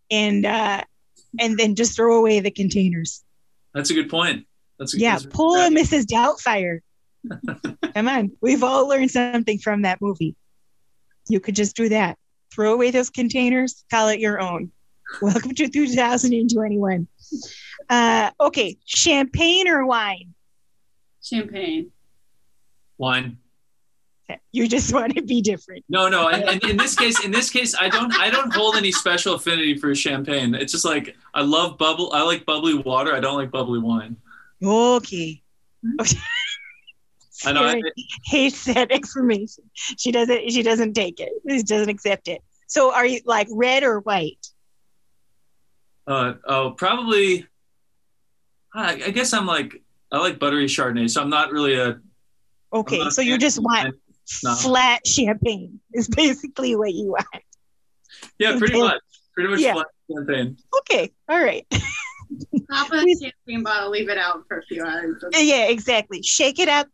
[0.10, 0.84] and uh,
[1.40, 3.24] and then just throw away the containers.
[3.74, 4.48] That's a good point.
[4.80, 6.06] That's a, Yeah, that's pull a Mrs.
[6.06, 6.80] Doubtfire.
[7.94, 10.36] Come on, we've all learned something from that movie.
[11.28, 12.18] You could just do that.
[12.54, 14.72] Throw away those containers, call it your own.
[15.22, 17.08] Welcome to 2021.
[17.90, 20.34] Uh, okay, champagne or wine?
[21.24, 21.92] Champagne.
[22.98, 23.38] wine.
[24.52, 25.86] You just want to be different.
[25.88, 26.28] No, no.
[26.28, 29.36] And, and in this case, in this case, I don't, I don't hold any special
[29.36, 30.54] affinity for champagne.
[30.54, 32.12] It's just like I love bubble.
[32.14, 33.14] I like bubbly water.
[33.16, 34.18] I don't like bubbly wine.
[34.64, 35.42] Okay.
[36.02, 36.18] Okay.
[37.46, 37.64] I know.
[37.64, 37.92] I, Sarah
[38.26, 39.64] hates that information.
[39.74, 40.52] She doesn't.
[40.52, 41.30] She doesn't take it.
[41.48, 42.42] She doesn't accept it.
[42.68, 44.46] So, are you like red or white?
[46.08, 47.46] uh, oh, probably.
[48.78, 51.88] I, I guess I'm like I like buttery Chardonnay, so I'm not really a.
[51.90, 52.02] I'm
[52.74, 53.96] Okay, so you just want.
[54.44, 54.56] No.
[54.56, 55.80] flat champagne.
[55.94, 57.26] Is basically what you want.
[58.40, 59.00] Yeah, pretty much.
[59.34, 59.74] Pretty much Yeah.
[59.74, 60.58] flat champagne.
[60.80, 61.66] Okay, all right.
[62.70, 65.24] Pop a Please- champagne bottle, leave it out for a few hours.
[65.34, 66.22] Yeah, exactly.
[66.24, 66.88] Shake it up,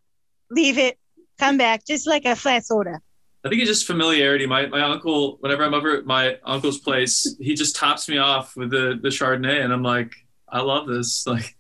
[0.52, 1.00] leave it,
[1.40, 3.00] come back, just like a flat soda.
[3.44, 4.46] I think it's just familiarity.
[4.46, 8.56] My my uncle, whenever I'm over at my uncle's place, he just tops me off
[8.56, 10.14] with the the Chardonnay, and I'm like,
[10.48, 11.26] I love this.
[11.34, 11.56] Like,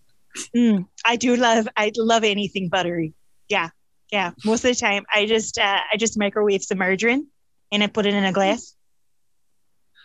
[0.55, 1.67] Mm, I do love.
[1.77, 3.13] I love anything buttery.
[3.49, 3.69] Yeah,
[4.11, 4.31] yeah.
[4.43, 7.27] Most of the time, I just uh, I just microwave some margarine
[7.71, 8.75] and I put it in a glass,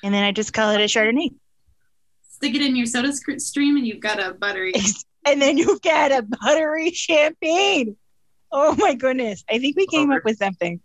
[0.02, 1.34] and then I just call it a Chardonnay.
[2.28, 4.72] Stick it in your soda stream, and you've got a buttery.
[5.26, 7.96] and then you've got a buttery champagne.
[8.50, 9.44] Oh my goodness.
[9.50, 10.80] I think we came up with something.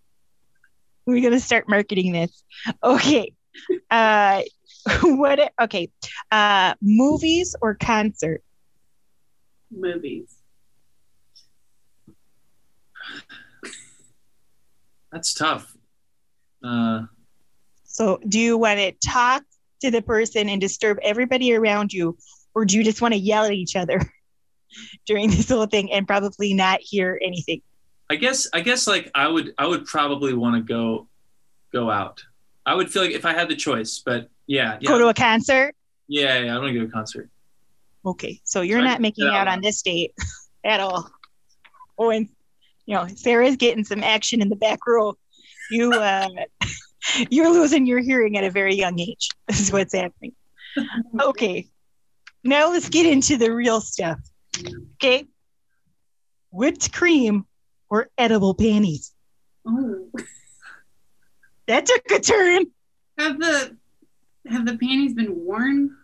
[1.06, 2.44] We're going to start marketing this.
[2.84, 3.34] Okay.
[3.90, 4.42] Uh,
[5.04, 5.90] what, okay.
[6.32, 8.44] Uh, movies or concert?
[9.80, 10.36] Movies.
[15.12, 15.72] That's tough.
[16.64, 17.04] Uh,
[17.84, 19.44] So, do you want to talk
[19.82, 22.18] to the person and disturb everybody around you,
[22.56, 24.00] or do you just want to yell at each other
[25.06, 27.62] during this whole thing and probably not hear anything?
[28.10, 31.08] I guess I guess like I would I would probably want to go
[31.72, 32.24] go out.
[32.66, 35.14] I would feel like if I had the choice, but yeah, yeah, Go to a
[35.14, 35.76] concert?
[36.08, 36.56] yeah, yeah.
[36.56, 37.30] I want to go to a concert.
[38.06, 38.86] Okay, so you're Right.
[38.86, 39.42] not making Yeah.
[39.42, 40.14] out on this date
[40.66, 41.10] at all.
[41.98, 42.28] Oh, and
[42.86, 45.16] you know, Sarah's getting some action in the back row.
[45.72, 46.28] You, uh,
[47.30, 49.30] you're losing your hearing at a very young age.
[49.48, 50.34] This is what's happening.
[51.22, 51.70] Okay,
[52.44, 54.20] now let's get into the real stuff.
[54.96, 55.26] Okay,
[56.52, 57.46] whipped cream
[57.90, 59.14] or edible panties?
[59.66, 60.10] Oh,
[61.68, 62.66] That took a turn.
[63.18, 63.78] have the
[64.50, 65.96] have the panties been worn?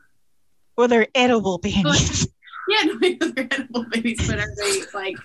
[0.80, 2.28] Well, they're edible panties.
[2.70, 5.18] Yeah, no, they're edible babies, but are they like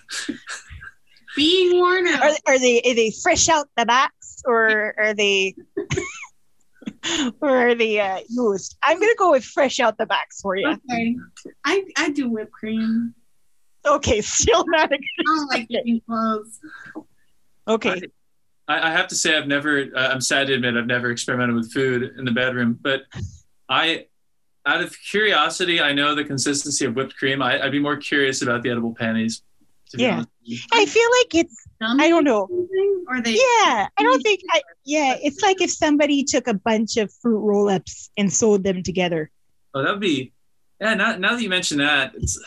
[1.37, 2.09] being worn?
[2.09, 5.55] Or, are, are they are they fresh out the box or are they
[7.43, 8.79] or are they uh, used?
[8.83, 10.67] I'm gonna go with fresh out the box for you.
[10.69, 11.17] okay,
[11.67, 13.15] I I do whipped cream.
[13.85, 16.61] Okay, still not a I don't like eating clothes.
[17.69, 18.01] okay.
[18.69, 19.85] I, I have to say I've never.
[19.95, 23.03] Uh, I'm sad to admit I've never experimented with food in the bedroom, but
[23.69, 24.07] I,
[24.67, 27.43] out of curiosity, I know the consistency of whipped cream.
[27.43, 29.43] I, I'd be more curious about the edible panties.
[29.97, 30.15] Yeah.
[30.15, 30.59] honest with you.
[30.73, 32.49] I feel like it's I don't know.
[33.09, 36.97] Or they Yeah, I don't think I yeah, it's like if somebody took a bunch
[36.97, 39.31] of fruit roll-ups and sewed them together.
[39.75, 40.33] Oh, that'd be.
[40.81, 40.95] Yeah.
[40.95, 42.39] Now, now that you mention that, it's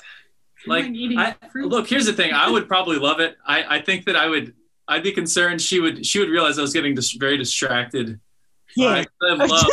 [0.65, 1.87] like I, look.
[1.87, 2.33] Here's the thing.
[2.33, 3.37] I would probably love it.
[3.45, 4.53] I, I think that I would.
[4.87, 6.05] I'd be concerned she would.
[6.05, 8.19] She would realize I was getting dis- very distracted.
[8.75, 9.03] Yeah.
[9.21, 9.67] I love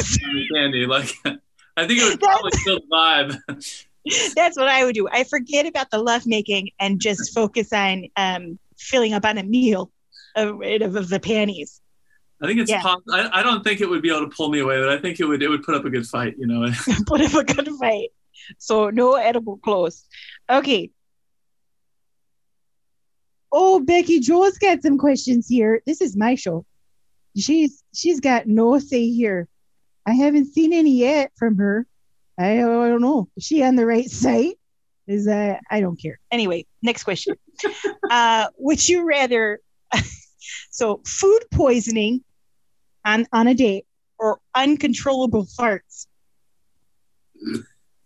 [0.54, 0.86] candy.
[0.86, 1.10] Like,
[1.76, 3.84] I think it would probably the vibe.
[4.36, 5.08] That's what I would do.
[5.10, 9.90] I forget about the lovemaking and just focus on um filling up on a meal
[10.36, 11.80] of, of, of the panties.
[12.42, 12.82] I think it's Yeah.
[12.82, 13.14] possible.
[13.14, 15.20] I, I don't think it would be able to pull me away, but I think
[15.20, 15.42] it would.
[15.42, 16.34] It would put up a good fight.
[16.38, 16.66] You know.
[17.06, 18.10] put up a good fight.
[18.58, 20.04] So no edible clothes.
[20.50, 20.90] Okay.
[23.52, 25.80] Oh, Becky Jo's got some questions here.
[25.86, 26.66] This is my show.
[27.36, 29.48] She's she's got no say here.
[30.06, 31.86] I haven't seen any yet from her.
[32.38, 33.28] I, I don't know.
[33.36, 34.58] Is she on the right site?
[35.06, 36.18] Is that I don't care.
[36.30, 37.36] Anyway, next question.
[38.10, 39.60] uh, would you rather
[40.70, 42.24] so food poisoning
[43.04, 43.86] on on a date
[44.18, 46.06] or uncontrollable farts?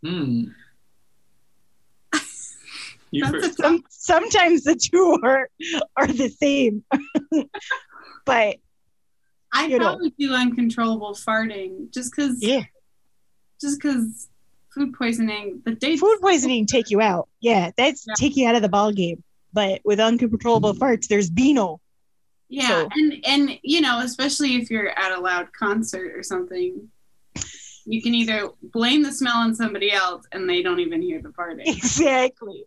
[0.05, 0.44] Hmm.
[3.11, 3.59] You That's first.
[3.61, 5.49] a some, sometimes the two are
[5.96, 6.84] are the same
[8.26, 8.57] but
[9.53, 9.84] I you know.
[9.86, 12.62] probably do uncontrollable farting just because yeah
[13.61, 14.28] just because
[14.74, 15.62] food poisoning.
[15.64, 18.14] The date food poisoning take you out yeah that's Yeah.
[18.16, 19.22] take you out of the ball game
[19.53, 20.82] but with uncontrollable hmm.
[20.82, 21.80] farts there's Beano
[22.49, 26.88] Yeah, So- and and you know, especially if you're at a loud concert or something,
[27.86, 31.30] you can either blame the smell on somebody else, and they don't even hear the
[31.30, 31.62] farting.
[31.66, 32.64] exactly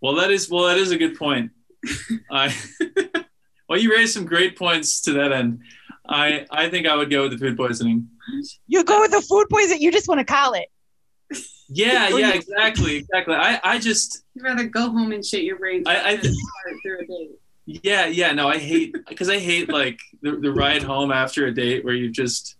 [0.00, 1.50] Well, that is well, that is a good point.
[2.30, 2.54] I
[3.72, 5.60] well, you raised some great points to that end.
[6.06, 8.08] I I think I would go with the food poisoning.
[8.66, 10.68] you go with the food poison you just want to call it
[11.68, 13.34] Yeah, yeah, exactly, exactly.
[13.34, 17.06] I I just You'd rather go home and shit your brains I, I through a
[17.06, 17.30] date.
[17.64, 21.54] yeah yeah no I hate because I hate like the, the ride home after a
[21.54, 22.56] date where you just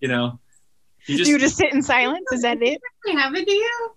[0.00, 0.38] you know
[1.06, 3.90] you just you just sit in silence is that it They have it to you?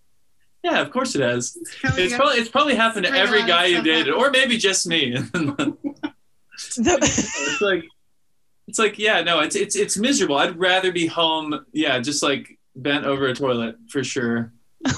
[0.64, 1.58] yeah of course it has.
[1.82, 4.20] probably It's probably it's probably happened to every guy you dated, out.
[4.20, 5.16] or maybe just me.
[6.84, 7.84] The- it's like
[8.68, 10.38] it's like yeah no it's it's it's miserable.
[10.38, 14.54] I'd rather be home yeah just like bent over a toilet for sure.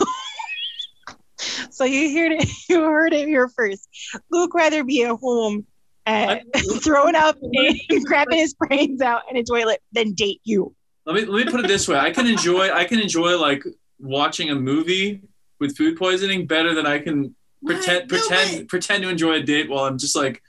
[1.71, 3.87] So you heard it you heard it here first.
[4.31, 5.65] Luke rather be at home
[6.05, 6.37] uh,
[6.83, 10.75] throwing up and grabbing his brains out in a toilet than date you.
[11.05, 11.97] Let me let me put it this way.
[11.97, 13.63] I can enjoy i can enjoy like
[13.99, 15.21] watching a movie
[15.61, 17.75] with food poisoning better than i can What?
[17.77, 18.63] pretend No pretend way.
[18.65, 20.41] pretend to enjoy a date while i'm just like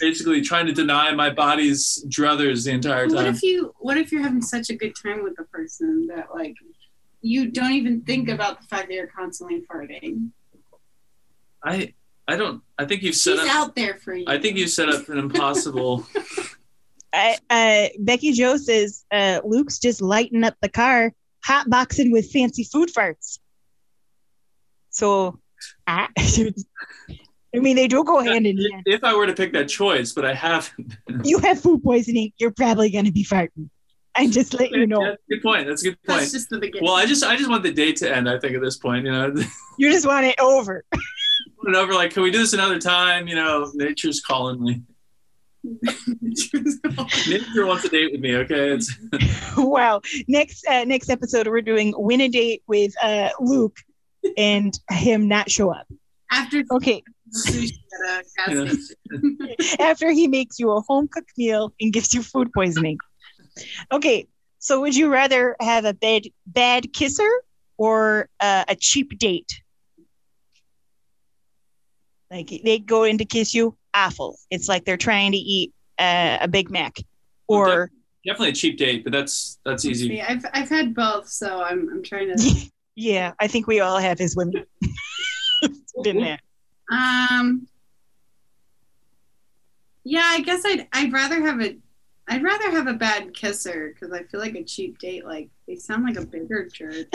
[0.00, 3.14] basically trying to deny my body's druthers the entire time.
[3.16, 3.74] What time if you?
[3.78, 6.54] What if you're having such a good time with the person that like
[7.20, 10.30] you don't even think about the fact that you're constantly farting?
[11.66, 11.94] i
[12.28, 14.24] i don't i think you've set She's up out there for you.
[14.28, 16.06] i think you've set up an impossible
[17.14, 21.12] uh, uh, Becky Jo says uh, Luke's just lighting up the car,
[21.44, 23.38] hot boxing with fancy food farts.
[24.90, 25.38] So,
[25.86, 26.08] I,
[27.54, 28.82] I mean, they do go hand in hand.
[28.86, 32.50] if i were to pick that choice but i haven't You have food poisoning, you're
[32.50, 33.68] probably going to be farting.
[34.16, 35.02] I just let you know.
[35.04, 35.66] Yeah, good point.
[35.66, 36.32] That's a good That's point.
[36.32, 36.84] just the beginning.
[36.86, 38.28] Well, I just I just want the date to end.
[38.28, 39.34] I think at this point, you know,
[39.78, 40.84] You just want it over.
[40.92, 43.26] put it over like, can we do this another time?
[43.26, 44.82] You know, nature's calling me.
[47.26, 48.36] Nature wants a date with me.
[48.36, 48.96] Okay, it's
[49.56, 50.00] wow.
[50.28, 53.78] Next uh, next episode, we're doing win a date with uh, Luke
[54.36, 55.86] and him not show up.
[56.30, 57.02] After Okay,
[57.34, 57.72] sushi
[58.08, 58.72] at a gas Yeah.
[58.72, 59.76] station.
[59.80, 62.98] after he makes you a home cooked meal and gives you food poisoning.
[63.92, 64.26] Okay,
[64.58, 67.28] so would you rather have a bad bad kisser
[67.76, 69.50] or uh, a cheap date?
[72.30, 74.38] Like they go in to kiss you, awful.
[74.50, 76.96] It's like they're trying to eat uh, a Big Mac,
[77.46, 77.90] or
[78.26, 80.08] definitely a cheap date, but that's that's easy.
[80.08, 82.70] See, I've I've had both, so I'm I'm trying to.
[82.96, 84.64] yeah, I think we all have as women.
[86.02, 86.38] Been there.
[86.90, 87.66] Um.
[90.04, 91.76] Yeah, I guess I'd I'd rather have a
[92.28, 95.76] I'd rather have a bad kisser because I feel like a cheap date like they
[95.76, 97.06] sound like a bigger jerk.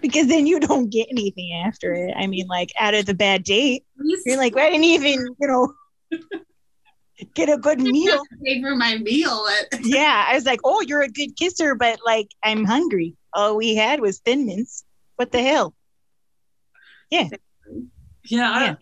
[0.00, 2.14] because then you don't get anything after it.
[2.16, 3.84] I mean, like out of the bad date,
[4.24, 5.72] you're like, I didn't even, you know,
[7.34, 8.22] get a good meal.
[8.44, 9.46] pay for my meal.
[9.80, 13.16] Yeah, I was like, oh, you're a good kisser, but like I'm hungry.
[13.34, 14.84] All we had was Thin Mints.
[15.16, 15.74] What the hell?
[17.10, 17.28] Yeah,
[18.24, 18.74] I, Yeah.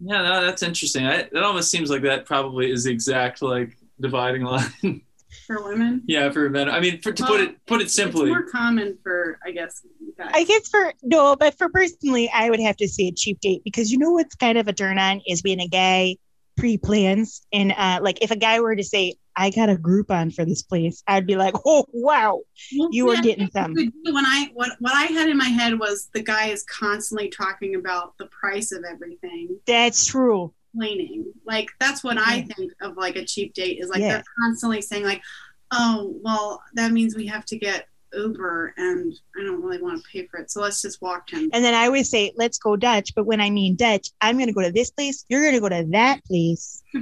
[0.00, 1.06] yeah, no, that's interesting.
[1.06, 5.02] I, that almost seems like that probably is the exact like dividing line.
[5.46, 6.02] for women.
[6.06, 6.68] yeah, for men.
[6.68, 9.82] I mean, for, to put it put it simply, it's more common for I guess
[10.16, 10.30] guys.
[10.32, 13.62] I guess for no, but for personally, I would have to say a cheap date
[13.64, 16.16] because you know what's kind of a turn on is when a guy
[16.56, 20.44] pre-plans and uh like if a guy were to say, I got a Groupon for
[20.44, 22.40] this place, I'd be like, oh wow,
[22.76, 23.72] Well, you are getting some.
[23.74, 27.76] When I what what I had in my head was the guy is constantly talking
[27.76, 30.52] about the price of everything, That's true.
[30.72, 31.32] complaining.
[31.46, 34.08] Like that's what I think of like a cheap date is like Yeah.
[34.08, 35.22] they're constantly saying like,
[35.70, 40.08] oh well, that means we have to get Uber and I don't really want to
[40.10, 41.50] pay for it, so let's just walk ten.
[41.52, 43.14] And then I always say, let's go Dutch.
[43.14, 45.24] But when I mean Dutch, I'm going to go to this place.
[45.28, 46.82] You're going to go to that place.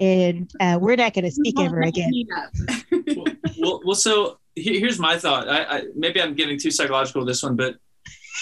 [0.00, 2.12] and uh, we're not going to speak ever again.
[2.90, 3.26] well,
[3.58, 5.48] well, well, so here's my thought.
[5.48, 7.76] I, I maybe I'm getting too psychological with this one, but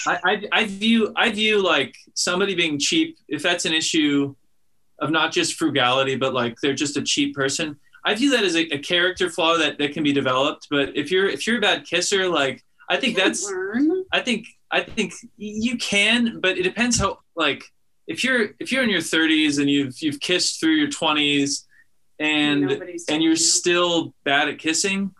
[0.07, 4.35] I, I, I view I view like somebody being cheap if that's an issue
[4.99, 7.77] of not just frugality, but like they're just a cheap person.
[8.05, 10.67] I view that as a, a character flaw that, that can be developed.
[10.69, 14.05] But if you're if you're a bad kisser, like I think that's learn.
[14.11, 17.63] I think I think you can, but it depends how like
[18.07, 21.65] if you're if you're in your 30s and you've you've kissed through your 20s
[22.19, 23.37] and Nobody's and you're you.
[23.37, 25.13] still bad at kissing,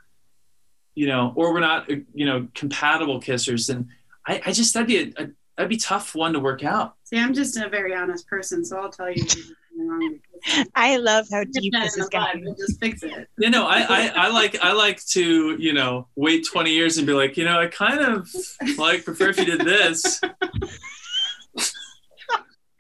[0.96, 3.90] you know, or we're not uh, you know compatible kissers, then
[4.28, 5.28] I, I just that'd be a, a
[5.58, 6.96] that'd be tough one to work out.
[7.04, 9.24] See, I'm just a very honest person, so I'll tell you.
[9.24, 10.68] if there's something wrong with this.
[10.76, 12.44] I love how deep that this is going.
[12.44, 13.28] we'll just fix it.
[13.38, 17.08] You know, I, I, I like I like to you know wait 20 years and
[17.08, 18.30] be like you know I kind of
[18.78, 20.22] like prefer if you did this.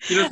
[0.10, 0.30] You know,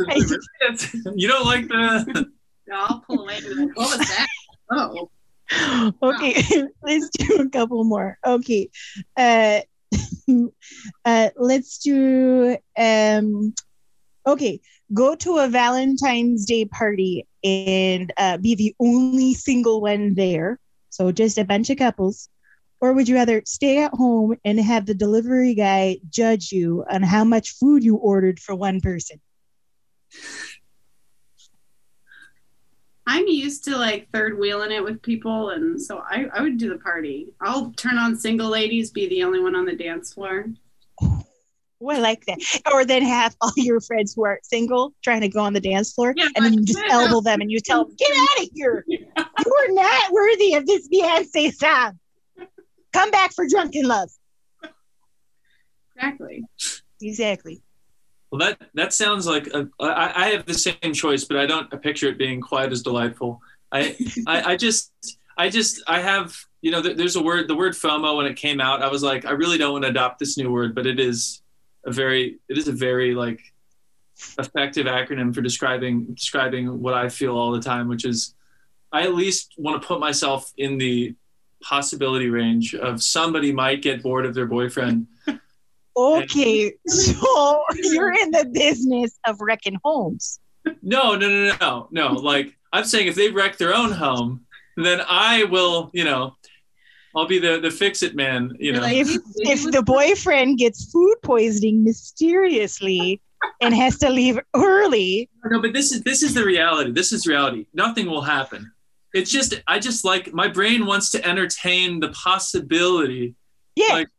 [1.15, 2.32] you don't like the
[2.74, 4.28] I'll pull away and be like, what was that?
[4.72, 5.09] Oh,
[6.03, 6.43] Okay,
[6.84, 8.17] let's do a couple more.
[8.26, 8.69] Okay.
[9.17, 9.61] Uh,
[11.05, 12.57] uh, let's do.
[12.78, 13.53] Um,
[14.26, 14.59] okay,
[14.93, 20.59] go to a Valentine's Day party and uh, be the only single one there.
[20.89, 22.30] So just a bunch of couples.
[22.80, 27.03] Or would you rather stay at home and have the delivery guy judge you on
[27.03, 29.22] how much food you ordered for one person?
[33.07, 36.70] I'm used to like third wheeling it with people, and so I, I would do
[36.70, 37.28] the party.
[37.41, 40.45] I'll turn on single ladies, be the only one on the dance floor.
[41.01, 42.38] Oh, I like that.
[42.72, 45.93] Or then have all your friends who are single trying to go on the dance
[45.93, 48.49] floor, Yeah, and then you just elbow them and you tell them, "Get out of
[48.53, 48.86] here!
[49.43, 51.99] You are not worthy of this Beyonce song.
[52.93, 54.09] Come back for drunken love."
[55.95, 56.43] Exactly.
[57.01, 57.62] Exactly.
[58.32, 61.69] Well, that that sounds like a, I, I have the same choice, but I don't
[61.82, 63.41] picture it being quite as delightful.
[63.73, 64.91] I, I, I just,
[65.38, 68.36] I just, I have, you know, there- there's a word, the word FOMO when it
[68.36, 68.82] came out.
[68.82, 71.41] I was like, I really don't want to adopt this new word, but it is
[71.86, 73.41] a very, it is a very like
[74.38, 78.34] effective acronym for describing describing what I feel all the time, which is,
[78.93, 81.15] I at least want to put myself in the
[81.63, 85.07] possibility range of somebody might get bored of their boyfriend
[85.95, 90.39] Okay, so you're in the business of wrecking homes.
[90.81, 92.13] No, no, no, no, no.
[92.13, 94.45] Like I'm saying, if they wreck their own home,
[94.77, 96.35] then I will, you know,
[97.15, 98.55] I'll be the the fix it man.
[98.59, 103.21] You know, If if the boyfriend gets food poisoning mysteriously
[103.59, 106.91] and has to leave early, no, but this is this is the reality.
[106.91, 107.65] This is reality.
[107.73, 108.71] Nothing will happen.
[109.13, 113.35] It's just I just like my brain wants to entertain the possibility
[113.75, 114.09] yeah, Like,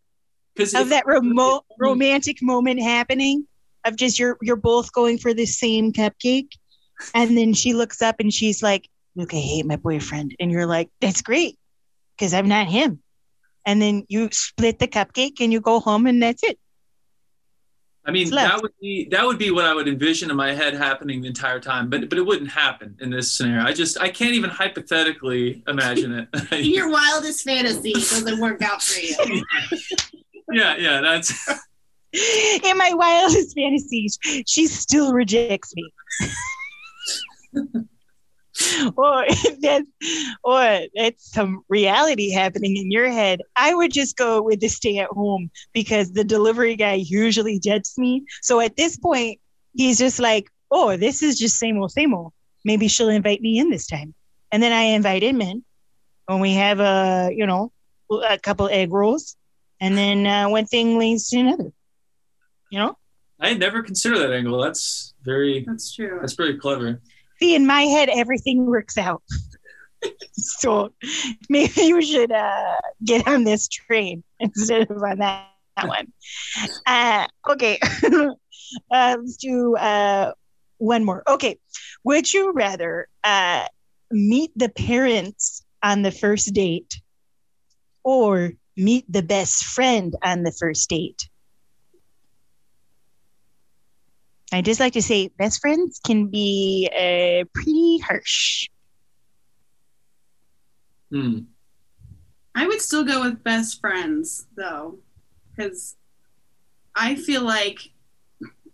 [0.55, 3.46] because of that remote romantic moment happening
[3.84, 6.48] of just you're you're both going for the same cupcake
[7.14, 10.36] and then she looks up and she's like "Look, I hate my boyfriend.
[10.40, 11.59] And you're like, that's great
[12.16, 13.03] because I'm not him.
[13.66, 16.59] And then you split the cupcake and you go home and that's it.
[18.05, 20.74] I mean, that would be that would be what I would envision in my head
[20.74, 23.64] happening the entire time, but but it wouldn't happen in this scenario.
[23.64, 26.53] I just I can't even hypothetically imagine it.
[26.64, 29.44] your wildest fantasy doesn't work out for you.
[30.53, 31.48] yeah, yeah, that's
[32.62, 35.90] In my wildest fantasies, she still rejects me.
[38.96, 39.24] or
[39.61, 39.86] that's
[40.44, 43.40] or that's some reality happening in your head.
[43.57, 47.94] I would just go with the stay at home because the delivery guy usually judges
[47.96, 48.24] me.
[48.42, 49.40] So at this point,
[49.74, 52.32] he's just like, oh, this is just same old, same old.
[52.64, 54.14] Maybe she'll invite me in this time.
[54.50, 55.64] And then I invite him in
[56.26, 57.72] when we have a, you know,
[58.11, 59.36] a couple egg rolls.
[59.83, 61.72] And then uh, one thing leads to another.
[62.70, 62.97] You know?
[63.41, 64.62] I never consider that angle.
[64.62, 66.18] That's very That's true.
[66.20, 67.03] that's very clever.
[67.41, 69.24] See, in my head, everything works out.
[70.35, 70.93] so
[71.49, 76.12] maybe you should uh, get on this train instead of on that, that one.
[76.87, 77.80] Uh, okay.
[78.05, 80.33] uh, let's do uh,
[80.78, 81.24] one more.
[81.26, 81.59] Okay.
[82.05, 83.66] Would you rather uh,
[84.12, 87.01] meet the parents on the first date
[88.05, 91.28] or meet the best friend on the first date?
[94.52, 98.68] I just like to say best friends can be uh, pretty harsh.
[101.10, 101.38] Hmm.
[102.54, 104.98] I would still go with best friends though,
[105.50, 105.96] because
[106.94, 107.78] I feel like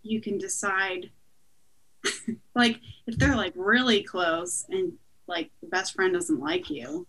[0.03, 1.11] you can decide.
[2.55, 4.93] like if they're like really close and
[5.27, 7.07] like the best friend doesn't like you,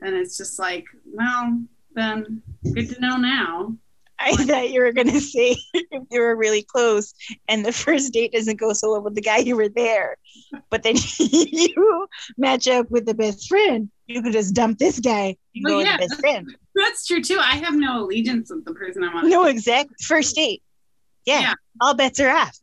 [0.00, 1.60] then it's just like, well,
[1.96, 2.42] then
[2.74, 3.74] good to know now.
[4.18, 7.12] I thought you were going to say if they were really close
[7.48, 10.16] and the first date doesn't go so well with the guy you were there,
[10.70, 12.06] but then you
[12.38, 15.80] match up with the best friend, you could just dump this guy and Well, go
[15.80, 15.96] yeah.
[15.98, 16.56] with the best friend.
[16.74, 17.38] That's true too.
[17.40, 19.28] I have no allegiance with the person I'm on.
[19.28, 20.62] No, exact first date.
[21.26, 21.54] Yeah, Yeah.
[21.82, 22.56] all bets are off.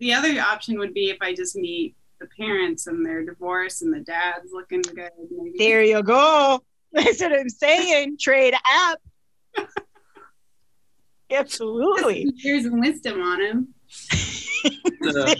[0.00, 3.92] The other option would be if I just meet the parents and they're divorced and
[3.94, 5.10] the dad's looking good.
[5.30, 5.58] Maybe.
[5.58, 6.60] There you go.
[7.04, 8.18] That's what I'm saying.
[8.20, 9.00] Trade up.
[11.30, 12.30] Absolutely.
[12.36, 13.68] Years of wisdom on him.
[15.04, 15.34] Uh,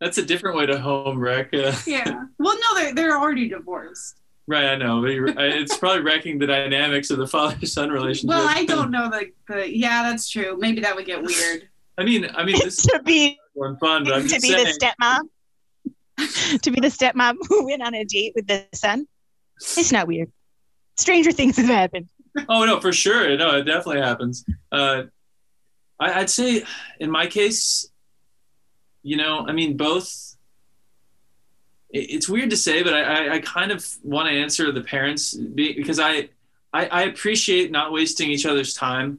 [0.00, 1.50] that's a different way to home wreck.
[1.52, 2.24] Uh, Yeah.
[2.38, 4.20] Well, no, they're they're already divorced.
[4.46, 5.02] right, I know.
[5.02, 8.28] But you're, it's probably wrecking the dynamics of the father-son relationship.
[8.30, 10.56] Well, I don't know the, the yeah, that's true.
[10.58, 11.68] Maybe that would get weird.
[11.98, 14.64] I mean, I mean, this is to be fun, but I'm to just be saying.
[14.66, 16.60] the stepmom.
[16.62, 19.06] to be the stepmom who went on a date with the son.
[19.60, 20.30] It's not weird.
[20.98, 22.08] Stranger things have happened.
[22.48, 23.36] Oh no, for sure.
[23.36, 24.44] No, it definitely happens.
[24.70, 25.04] Uh,
[25.98, 26.62] I, I'd say,
[27.00, 27.88] in my case,
[29.02, 30.36] you know, I mean, both.
[31.90, 34.82] it- It's weird to say, but I, I, I kind of want to answer the
[34.82, 36.28] parents be- because I,
[36.72, 39.18] I, I appreciate not wasting each other's time,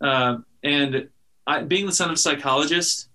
[0.00, 1.08] uh, and
[1.46, 3.08] I, being the son of a psychologist,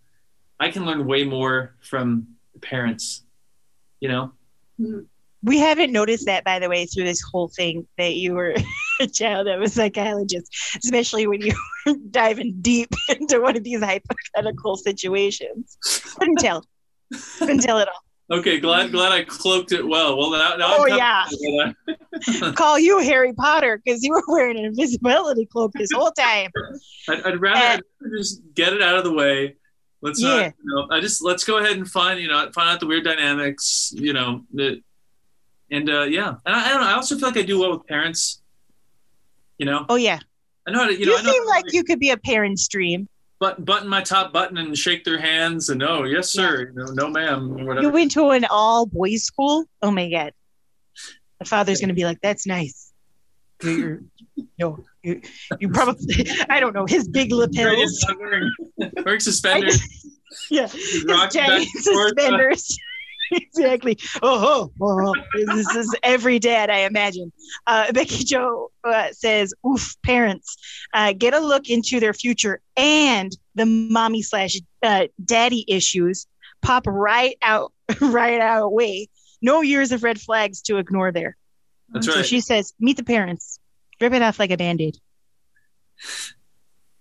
[0.60, 2.28] I can learn way more from
[2.62, 3.24] parents.
[4.00, 5.04] You know,
[5.44, 8.56] We haven't noticed that, by the way, through this whole thing that you were
[9.02, 11.54] a child of a psychologist, especially when you
[11.86, 15.78] were diving deep into one of these hypothetical situations.
[16.20, 16.66] Couldn't tell.
[17.40, 18.38] Couldn't tell at all.
[18.40, 20.18] okay, glad glad I cloaked it well.
[20.18, 21.26] Well, now, now Oh, I'm yeah.
[21.30, 22.54] that.
[22.56, 26.50] Call you Harry Potter because you were wearing an invisibility cloak this whole time.
[27.10, 29.56] I'd, I'd rather Uh, just get it out of the way.
[30.02, 30.30] Let's Yeah.
[30.30, 32.88] not, you know, I just let's go ahead and find, you know, find out the
[32.88, 34.82] weird dynamics, you know, that,
[35.72, 36.88] and uh, yeah, and I, I don't know.
[36.88, 38.42] I also feel like I do well with parents.
[39.58, 40.20] You know, Oh, yeah.
[40.68, 42.18] I know how to, you, You, know, seem how to like you could be a
[42.18, 43.08] parent stream.
[43.40, 46.86] button, button my top button and shake their hands and oh yes sir, you know,
[46.94, 49.66] no ma'am, or You went to an all boys school.
[49.82, 50.34] Oh my god,
[51.40, 52.92] the father's gonna be like, "That's nice."
[53.64, 54.02] You're,
[54.58, 55.22] no, you,
[55.60, 58.04] you probably, I don't know, his big lapels.
[58.20, 58.52] wearing,
[59.06, 59.80] wearing suspenders,
[60.50, 62.78] Yeah, his giant suspenders.
[63.36, 63.98] exactly.
[64.22, 67.32] Oh, oh, oh, this is every dad, I imagine.
[67.66, 70.58] Uh, Becky Jo uh, says, "Oof, parents,
[70.94, 76.28] uh, get a look into their future and the mommy slash uh, daddy issues
[76.62, 77.72] pop right out,
[78.02, 79.08] right out way.
[79.42, 81.38] No years of red flags to ignore there."
[81.90, 82.26] That's So right.
[82.26, 83.60] she says, "Meet the parents,
[84.00, 84.98] rip it off like a band-aid."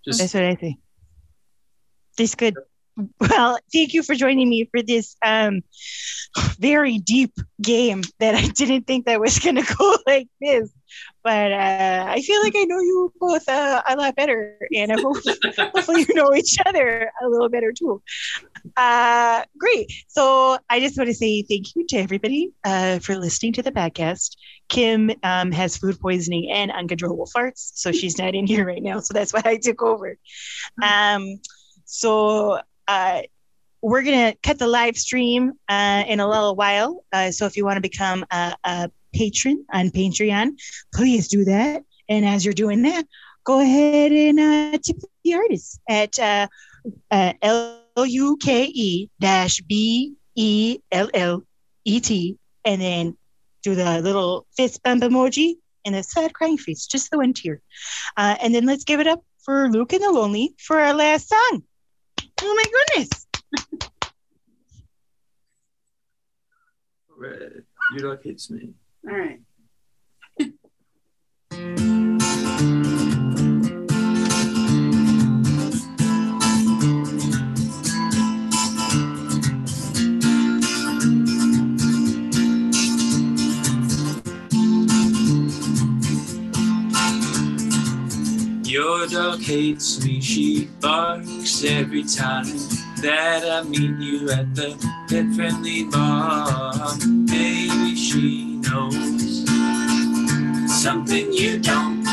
[0.05, 0.78] Just That's what I think.
[2.16, 2.55] This good.
[3.21, 5.63] Well, thank you for joining me for this um,
[6.59, 10.71] very deep game that I didn't think that was going to go like this.
[11.23, 15.01] But uh, I feel like I know you both uh, a lot better, and I
[15.01, 15.19] hope
[15.57, 18.03] hopefully you know each other a little better too.
[18.77, 19.93] Uh, great.
[20.09, 23.71] So I just want to say thank you to everybody uh, for listening to the
[23.71, 24.37] podcast.
[24.69, 29.01] Kim um, has food poisoning and uncontrollable farts, so she's not in here right now.
[29.01, 30.17] So that's why I took over.
[30.83, 31.41] Um,
[31.85, 33.22] so uh,
[33.82, 37.05] we're gonna cut the live stream uh, in a little while.
[37.12, 40.51] Uh, so if you want to become a, a patron on Patreon,
[40.93, 41.84] please do that.
[42.09, 43.07] And as you're doing that,
[43.45, 46.49] go ahead and uh, tip the artist at uh,
[47.11, 51.43] uh, L U K E dash B E L L
[51.84, 53.16] E T, and then
[53.62, 57.61] do the little fist bump emoji and a sad crying face, just the one tear.
[58.16, 61.62] And then let's give it up for Luke and the Lonely for our last song.
[62.43, 62.64] Oh my
[62.97, 63.26] goodness.
[67.16, 67.64] Red.
[67.97, 68.72] Your dog hits me.
[69.09, 69.41] All right.
[88.71, 92.47] Your dog hates me, she barks every time
[93.03, 94.77] that I meet you at the
[95.09, 96.95] pet friendly bar.
[97.05, 99.45] Maybe she knows
[100.81, 102.05] something you don't.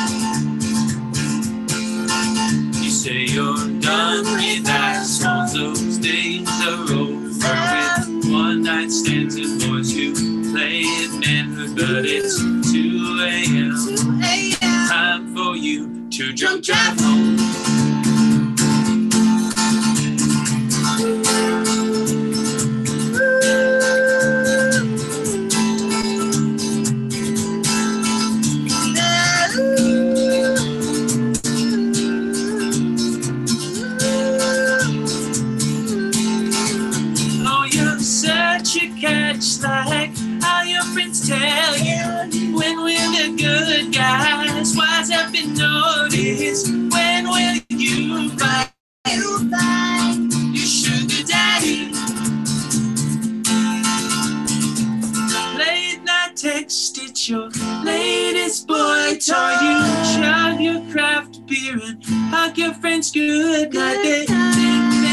[2.73, 9.61] You say you're done with assholes, those days are over with one night stands and
[9.61, 12.39] boys who play at manhood, but it's
[12.71, 14.57] 2 a.m.
[14.89, 17.76] Time for you to drunk drive
[50.53, 51.91] your sugar daddy?
[55.57, 56.35] Late night
[57.27, 57.49] your
[57.83, 59.55] latest boy toy.
[59.61, 60.21] You
[60.61, 65.06] your craft beer and hug your friends good night.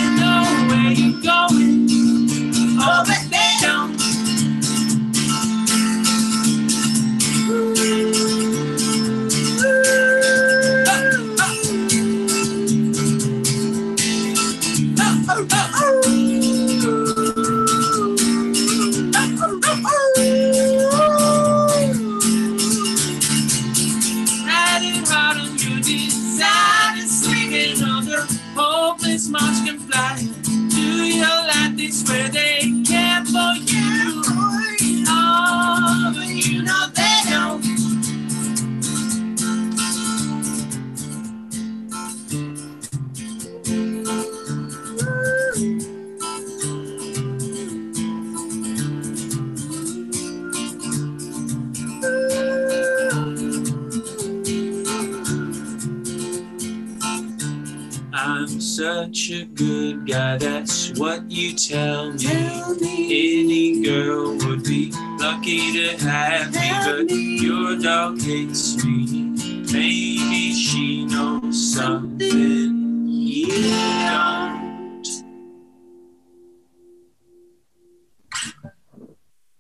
[61.55, 63.41] You tell me.
[63.41, 69.31] Any girl would be lucky to have me, but your dog hates me.
[69.73, 75.07] Maybe she knows something you don't.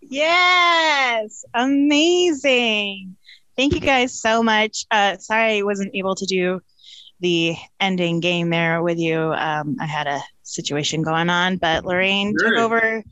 [0.01, 3.17] Yes, amazing.
[3.57, 4.85] Thank you guys so much.
[4.91, 6.61] Uh, sorry I wasn't able to do
[7.21, 9.19] the ending game there with you.
[9.19, 13.03] Um, I had a situation going on, but Lorraine took over,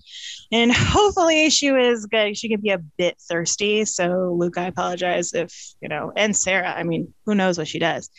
[0.51, 2.37] and hopefully she was good.
[2.37, 6.73] She could be a bit thirsty, so Luke, I apologize if you know, and Sarah.
[6.73, 8.11] I mean, who knows what she does?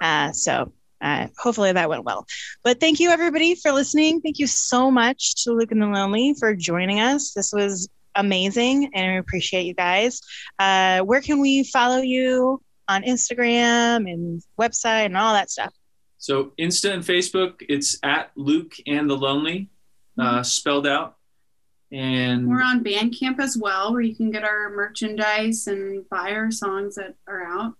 [0.00, 0.72] Uh, so.
[1.00, 2.24] Uh, hopefully that went well.
[2.62, 4.20] But thank you everybody for listening.
[4.20, 7.32] Thank you so much to Luke and the Lonely for joining us.
[7.32, 10.20] This was amazing and we appreciate you guys.
[10.58, 12.60] Uh, where can we follow you
[12.92, 15.72] on Instagram and website and all that stuff?
[16.18, 19.70] So Insta and Facebook, it's at Luke and the Lonely,
[20.18, 21.16] uh, spelled out.
[21.90, 26.50] And We're on Bandcamp as well, where you can get our merchandise and buy our
[26.50, 27.74] songs that are out.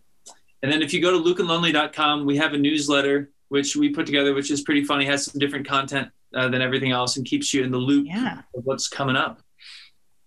[0.63, 4.35] And then if you go to lukeandlonely.com, we have a newsletter which we put together,
[4.35, 7.63] which is pretty funny, has some different content uh, than everything else and keeps you
[7.63, 8.39] in the loop Yeah.
[8.55, 9.41] of what's coming up.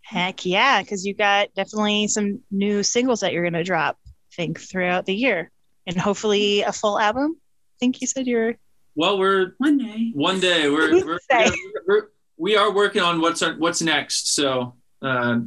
[0.03, 4.04] Heck yeah, because you got definitely some new singles that you're going to drop, I
[4.35, 5.51] think, throughout the year.
[5.87, 7.35] And hopefully a full album.
[7.37, 8.55] I think you said you're
[8.95, 10.11] Well, we're One day.
[10.13, 11.51] one day we're, we're, Say.
[11.87, 12.07] we're,
[12.37, 14.33] we are working on what's our, what's next.
[14.35, 15.39] So uh,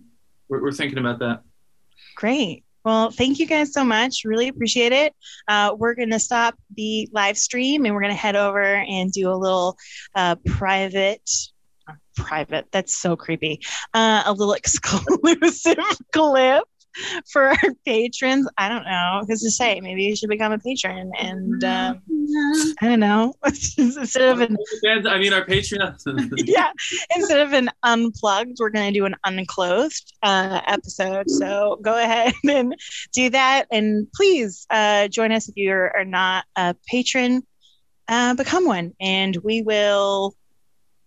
[0.48, 1.42] we're, we're thinking about that.
[2.16, 2.64] great.
[2.84, 4.22] Well, thank you guys so much.
[4.24, 5.14] Really appreciate it.
[5.46, 9.12] Uh, we're going to stop the live stream and we're going to head over and
[9.12, 9.76] do a little
[10.14, 11.28] uh, private.
[12.16, 12.66] Private.
[12.72, 13.60] That's so creepy.
[13.92, 15.76] Uh, a little exclusive
[16.14, 16.64] clip
[17.32, 18.48] for our patrons.
[18.58, 19.20] I don't know.
[19.20, 22.02] Because to say maybe you should become a patron and um,
[22.80, 23.34] I don't know.
[23.44, 26.30] Instead of an I mean, our Patreon.
[26.46, 26.70] yeah.
[27.16, 31.30] Instead of an unplugged we're going to do an unclothed uh, episode.
[31.30, 32.74] So go ahead and
[33.12, 33.66] do that.
[33.70, 37.42] And please uh, join us if you are are not a patron.
[38.06, 38.94] Uh, become one.
[39.00, 40.34] And we will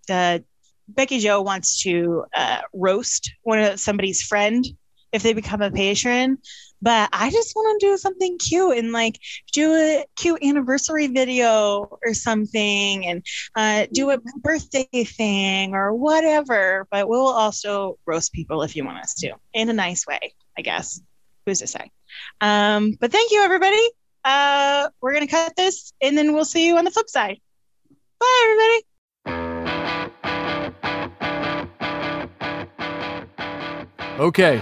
[0.10, 0.40] uh,
[0.88, 4.66] Becky Jo wants to uh, roast one of somebody's friend
[5.12, 6.38] if they become a patron
[6.82, 9.20] but i just want to do something cute and like
[9.54, 13.24] do a cute anniversary video or something and
[13.56, 16.88] uh, do a birthday thing or whatever.
[16.92, 20.62] But we'll also roast people if you want us to in a nice way, I
[20.62, 21.02] guess.
[21.46, 21.92] Who's to say?
[22.40, 23.82] Um, but thank you, everybody.
[24.24, 27.40] Uh, we're going to cut this and then we'll see you on the flip side.
[28.20, 28.84] Bye, everybody.
[34.20, 34.62] Okay,